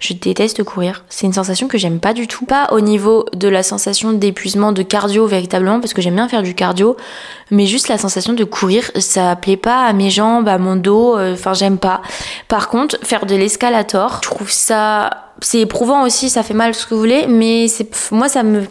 Je 0.00 0.14
déteste 0.14 0.64
courir. 0.64 1.04
C'est 1.08 1.26
une 1.26 1.32
sensation 1.32 1.68
que 1.68 1.78
j'aime 1.78 2.00
pas 2.00 2.14
du 2.14 2.26
tout. 2.26 2.46
Pas 2.46 2.68
au 2.72 2.80
niveau 2.80 3.26
de 3.34 3.48
la 3.48 3.62
sensation 3.62 4.12
d'épuisement 4.12 4.72
de 4.72 4.82
cardio 4.82 5.26
véritablement, 5.26 5.80
parce 5.80 5.92
que 5.92 6.02
j'aime 6.02 6.14
bien 6.14 6.28
faire 6.28 6.42
du 6.42 6.54
cardio, 6.54 6.96
mais 7.50 7.66
juste 7.66 7.88
la 7.88 7.98
sensation 7.98 8.32
de 8.32 8.44
courir, 8.44 8.90
ça 8.98 9.36
plaît 9.36 9.56
pas 9.56 9.84
à 9.84 9.92
mes 9.92 10.10
jambes, 10.10 10.48
à 10.48 10.58
mon 10.58 10.76
dos, 10.76 11.16
euh, 11.18 11.34
enfin 11.34 11.54
j'aime 11.54 11.78
pas. 11.78 12.02
Par 12.48 12.68
contre, 12.68 12.98
faire 13.02 13.26
de 13.26 13.34
l'escalator, 13.34 14.20
je 14.22 14.28
trouve 14.28 14.50
ça... 14.50 15.10
C'est 15.40 15.60
éprouvant 15.60 16.02
aussi, 16.02 16.30
ça 16.30 16.42
fait 16.42 16.54
mal 16.54 16.74
ce 16.74 16.84
que 16.84 16.94
vous 16.94 17.00
voulez, 17.00 17.26
mais 17.28 17.68
c'est 17.68 17.88
moi 18.10 18.28
ça 18.28 18.42
me 18.42 18.64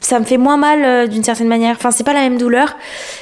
ça 0.00 0.18
me 0.18 0.24
fait 0.24 0.38
moins 0.38 0.56
mal 0.56 0.84
euh, 0.84 1.06
d'une 1.06 1.22
certaine 1.22 1.48
manière. 1.48 1.76
Enfin, 1.76 1.90
c'est 1.90 2.04
pas 2.04 2.12
la 2.12 2.20
même 2.20 2.38
douleur, 2.38 2.76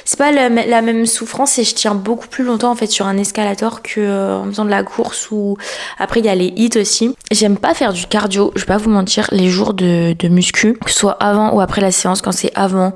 c'est 0.05 0.17
pas 0.17 0.31
la, 0.31 0.49
même 0.49 1.05
souffrance 1.05 1.59
et 1.59 1.63
je 1.63 1.75
tiens 1.75 1.93
beaucoup 1.93 2.27
plus 2.27 2.43
longtemps 2.43 2.71
en 2.71 2.75
fait 2.75 2.87
sur 2.87 3.05
un 3.05 3.17
escalator 3.17 3.81
que 3.81 3.99
euh, 3.99 4.39
en 4.39 4.45
faisant 4.45 4.65
de 4.65 4.69
la 4.69 4.83
course 4.83 5.29
ou 5.31 5.57
après 5.97 6.21
il 6.21 6.25
y 6.25 6.29
a 6.29 6.35
les 6.35 6.53
hits 6.55 6.77
aussi. 6.77 7.15
J'aime 7.31 7.57
pas 7.57 7.73
faire 7.73 7.93
du 7.93 8.05
cardio, 8.07 8.51
je 8.55 8.61
vais 8.61 8.67
pas 8.67 8.77
vous 8.77 8.89
mentir, 8.89 9.27
les 9.31 9.49
jours 9.49 9.73
de, 9.73 10.15
de 10.17 10.27
muscu, 10.29 10.73
que 10.83 10.89
ce 10.89 10.99
soit 10.99 11.17
avant 11.19 11.53
ou 11.53 11.61
après 11.61 11.81
la 11.81 11.91
séance, 11.91 12.21
quand 12.21 12.31
c'est 12.31 12.51
avant 12.55 12.93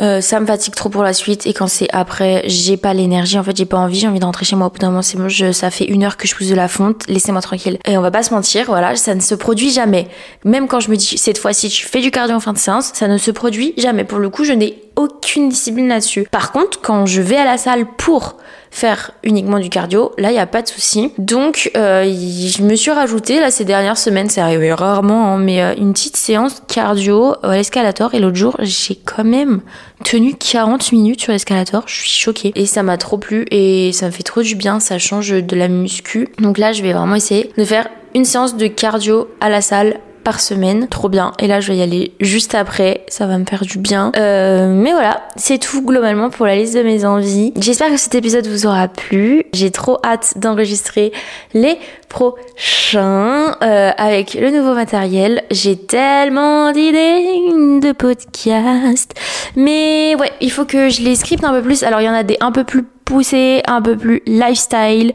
euh, 0.00 0.20
ça 0.20 0.40
me 0.40 0.46
fatigue 0.46 0.74
trop 0.74 0.88
pour 0.88 1.02
la 1.02 1.12
suite. 1.12 1.46
Et 1.46 1.52
quand 1.52 1.66
c'est 1.66 1.88
après 1.92 2.42
j'ai 2.46 2.76
pas 2.76 2.94
l'énergie. 2.94 3.38
En 3.38 3.44
fait 3.44 3.56
j'ai 3.56 3.64
pas 3.66 3.76
envie. 3.76 3.98
J'ai 3.98 4.08
envie 4.08 4.20
de 4.20 4.24
rentrer 4.24 4.44
chez 4.44 4.56
moi. 4.56 4.66
Au 4.66 4.70
bout 4.70 4.78
d'un 4.78 4.88
moment 4.88 5.02
c'est 5.02 5.16
bon 5.16 5.28
je, 5.28 5.52
ça 5.52 5.70
fait 5.70 5.84
une 5.84 6.02
heure 6.04 6.16
que 6.16 6.26
je 6.26 6.34
pousse 6.34 6.48
de 6.48 6.54
la 6.54 6.68
fonte. 6.68 7.06
Laissez-moi 7.08 7.40
tranquille. 7.40 7.78
Et 7.86 7.96
on 7.96 8.02
va 8.02 8.10
pas 8.10 8.22
se 8.22 8.32
mentir 8.32 8.66
voilà 8.66 8.96
ça 8.96 9.14
ne 9.14 9.20
se 9.20 9.34
produit 9.34 9.70
jamais. 9.70 10.08
Même 10.44 10.68
quand 10.68 10.80
je 10.80 10.90
me 10.90 10.96
dis 10.96 11.18
cette 11.18 11.38
fois-ci 11.38 11.68
tu 11.68 11.86
fais 11.86 12.00
du 12.00 12.10
cardio 12.10 12.36
en 12.36 12.40
fin 12.40 12.52
de 12.52 12.58
séance 12.58 12.90
ça 12.94 13.08
ne 13.08 13.18
se 13.18 13.30
produit 13.30 13.74
jamais. 13.76 14.04
Pour 14.04 14.18
le 14.18 14.30
coup 14.30 14.44
je 14.44 14.52
n'ai 14.52 14.82
aucune 14.96 15.48
discipline 15.48 15.88
là-dessus. 15.88 16.26
Par 16.30 16.52
contre 16.52 16.80
quand 16.80 17.06
je 17.06 17.20
vais 17.20 17.36
à 17.36 17.44
la 17.44 17.58
salle 17.58 17.86
pour 17.86 18.36
faire 18.74 19.12
uniquement 19.22 19.60
du 19.60 19.68
cardio, 19.68 20.10
là 20.18 20.32
il 20.32 20.34
y 20.34 20.40
a 20.40 20.46
pas 20.46 20.60
de 20.60 20.66
souci. 20.66 21.12
Donc 21.16 21.70
euh, 21.76 22.02
je 22.04 22.60
me 22.64 22.74
suis 22.74 22.90
rajouté 22.90 23.38
là 23.38 23.52
ces 23.52 23.64
dernières 23.64 23.96
semaines, 23.96 24.28
c'est 24.28 24.40
arrivé 24.40 24.74
rarement, 24.74 25.28
hein, 25.28 25.38
mais 25.38 25.62
euh, 25.62 25.74
une 25.78 25.92
petite 25.92 26.16
séance 26.16 26.60
cardio 26.66 27.36
à 27.44 27.54
l'escalator 27.54 28.14
et 28.14 28.18
l'autre 28.18 28.36
jour 28.36 28.56
j'ai 28.58 28.96
quand 28.96 29.22
même 29.22 29.60
tenu 30.02 30.34
40 30.34 30.90
minutes 30.90 31.20
sur 31.20 31.30
l'escalator, 31.30 31.84
je 31.86 31.94
suis 31.94 32.10
choquée 32.10 32.52
et 32.56 32.66
ça 32.66 32.82
m'a 32.82 32.98
trop 32.98 33.16
plu 33.16 33.46
et 33.52 33.92
ça 33.92 34.06
me 34.06 34.10
fait 34.10 34.24
trop 34.24 34.42
du 34.42 34.56
bien, 34.56 34.80
ça 34.80 34.98
change 34.98 35.30
de 35.30 35.56
la 35.56 35.68
muscu. 35.68 36.28
Donc 36.40 36.58
là 36.58 36.72
je 36.72 36.82
vais 36.82 36.92
vraiment 36.92 37.14
essayer 37.14 37.52
de 37.56 37.64
faire 37.64 37.88
une 38.12 38.24
séance 38.24 38.56
de 38.56 38.66
cardio 38.66 39.28
à 39.40 39.50
la 39.50 39.60
salle 39.60 40.00
par 40.24 40.40
semaine. 40.40 40.88
Trop 40.88 41.08
bien. 41.08 41.32
Et 41.38 41.46
là, 41.46 41.60
je 41.60 41.70
vais 41.70 41.78
y 41.78 41.82
aller 41.82 42.12
juste 42.20 42.54
après. 42.54 43.04
Ça 43.08 43.26
va 43.26 43.38
me 43.38 43.44
faire 43.44 43.62
du 43.62 43.78
bien. 43.78 44.10
Euh, 44.16 44.74
mais 44.74 44.92
voilà, 44.92 45.22
c'est 45.36 45.58
tout 45.58 45.82
globalement 45.82 46.30
pour 46.30 46.46
la 46.46 46.56
liste 46.56 46.74
de 46.74 46.82
mes 46.82 47.04
envies. 47.04 47.52
J'espère 47.60 47.90
que 47.90 47.96
cet 47.96 48.14
épisode 48.14 48.46
vous 48.46 48.66
aura 48.66 48.88
plu. 48.88 49.44
J'ai 49.52 49.70
trop 49.70 49.98
hâte 50.04 50.34
d'enregistrer 50.36 51.12
les 51.52 51.78
prochains 52.08 53.56
euh, 53.62 53.90
avec 53.96 54.34
le 54.34 54.50
nouveau 54.50 54.74
matériel. 54.74 55.44
J'ai 55.50 55.76
tellement 55.76 56.72
d'idées 56.72 57.80
de 57.80 57.92
podcast. 57.92 59.14
Mais 59.56 60.16
ouais, 60.18 60.32
il 60.40 60.50
faut 60.50 60.64
que 60.64 60.88
je 60.88 61.02
les 61.02 61.16
scripte 61.16 61.44
un 61.44 61.52
peu 61.52 61.62
plus. 61.62 61.82
Alors 61.82 62.00
il 62.00 62.04
y 62.04 62.08
en 62.08 62.14
a 62.14 62.22
des 62.22 62.36
un 62.40 62.52
peu 62.52 62.64
plus 62.64 62.84
poussés, 63.04 63.62
un 63.66 63.82
peu 63.82 63.96
plus 63.96 64.22
lifestyle. 64.26 65.12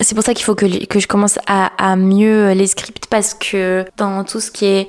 C'est 0.00 0.14
pour 0.14 0.24
ça 0.24 0.34
qu'il 0.34 0.44
faut 0.44 0.54
que, 0.54 0.86
que 0.86 1.00
je 1.00 1.06
commence 1.06 1.38
à, 1.46 1.70
à 1.78 1.96
mieux 1.96 2.52
les 2.52 2.66
scripts 2.66 3.06
parce 3.06 3.34
que 3.34 3.84
dans 3.96 4.24
tout 4.24 4.40
ce 4.40 4.50
qui 4.50 4.66
est 4.66 4.88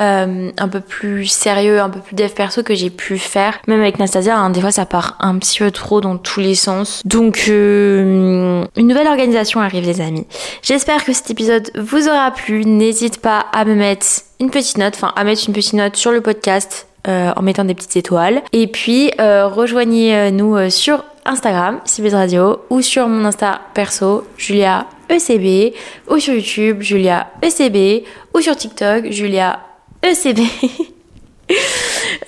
euh, 0.00 0.50
un 0.58 0.68
peu 0.68 0.80
plus 0.80 1.26
sérieux, 1.26 1.80
un 1.80 1.88
peu 1.88 2.00
plus 2.00 2.16
dev 2.16 2.30
perso 2.30 2.62
que 2.62 2.74
j'ai 2.74 2.90
pu 2.90 3.16
faire. 3.18 3.58
Même 3.68 3.80
avec 3.80 3.98
Nastasia, 3.98 4.36
hein, 4.36 4.50
des 4.50 4.60
fois 4.60 4.72
ça 4.72 4.86
part 4.86 5.16
un 5.20 5.38
petit 5.38 5.58
peu 5.58 5.70
trop 5.70 6.00
dans 6.00 6.16
tous 6.16 6.40
les 6.40 6.56
sens. 6.56 7.00
Donc 7.04 7.44
euh, 7.48 8.64
une 8.76 8.88
nouvelle 8.88 9.06
organisation 9.06 9.60
arrive 9.60 9.84
les 9.84 10.00
amis. 10.00 10.26
J'espère 10.62 11.04
que 11.04 11.12
cet 11.12 11.30
épisode 11.30 11.70
vous 11.78 12.08
aura 12.08 12.32
plu. 12.32 12.64
N'hésite 12.64 13.20
pas 13.20 13.46
à 13.52 13.64
me 13.64 13.74
mettre 13.74 14.06
une 14.40 14.50
petite 14.50 14.78
note, 14.78 14.94
enfin 14.96 15.12
à 15.14 15.22
mettre 15.22 15.42
une 15.46 15.54
petite 15.54 15.74
note 15.74 15.94
sur 15.94 16.10
le 16.10 16.20
podcast 16.20 16.88
euh, 17.06 17.32
en 17.36 17.42
mettant 17.42 17.64
des 17.64 17.74
petites 17.74 17.96
étoiles. 17.96 18.42
Et 18.52 18.66
puis 18.66 19.12
euh, 19.20 19.46
rejoignez-nous 19.46 20.56
euh, 20.56 20.70
sur 20.70 21.04
Instagram, 21.24 21.80
Cibes 21.84 22.12
Radio, 22.12 22.60
ou 22.70 22.82
sur 22.82 23.08
mon 23.08 23.24
Insta 23.24 23.60
perso, 23.74 24.24
Julia 24.36 24.86
ECB, 25.08 25.74
ou 26.08 26.18
sur 26.18 26.34
YouTube, 26.34 26.80
Julia 26.80 27.28
ECB, 27.42 28.04
ou 28.34 28.40
sur 28.40 28.56
TikTok, 28.56 29.10
Julia 29.10 29.60
ECB. 30.02 30.40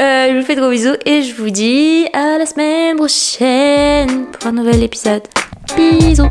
euh, 0.00 0.28
je 0.30 0.38
vous 0.38 0.44
fais 0.44 0.54
de 0.54 0.60
gros 0.60 0.70
bisous 0.70 0.96
et 1.04 1.22
je 1.22 1.34
vous 1.34 1.50
dis 1.50 2.06
à 2.12 2.38
la 2.38 2.46
semaine 2.46 2.96
prochaine 2.96 4.26
pour 4.26 4.46
un 4.46 4.52
nouvel 4.52 4.82
épisode. 4.82 5.22
Bisous 5.76 6.28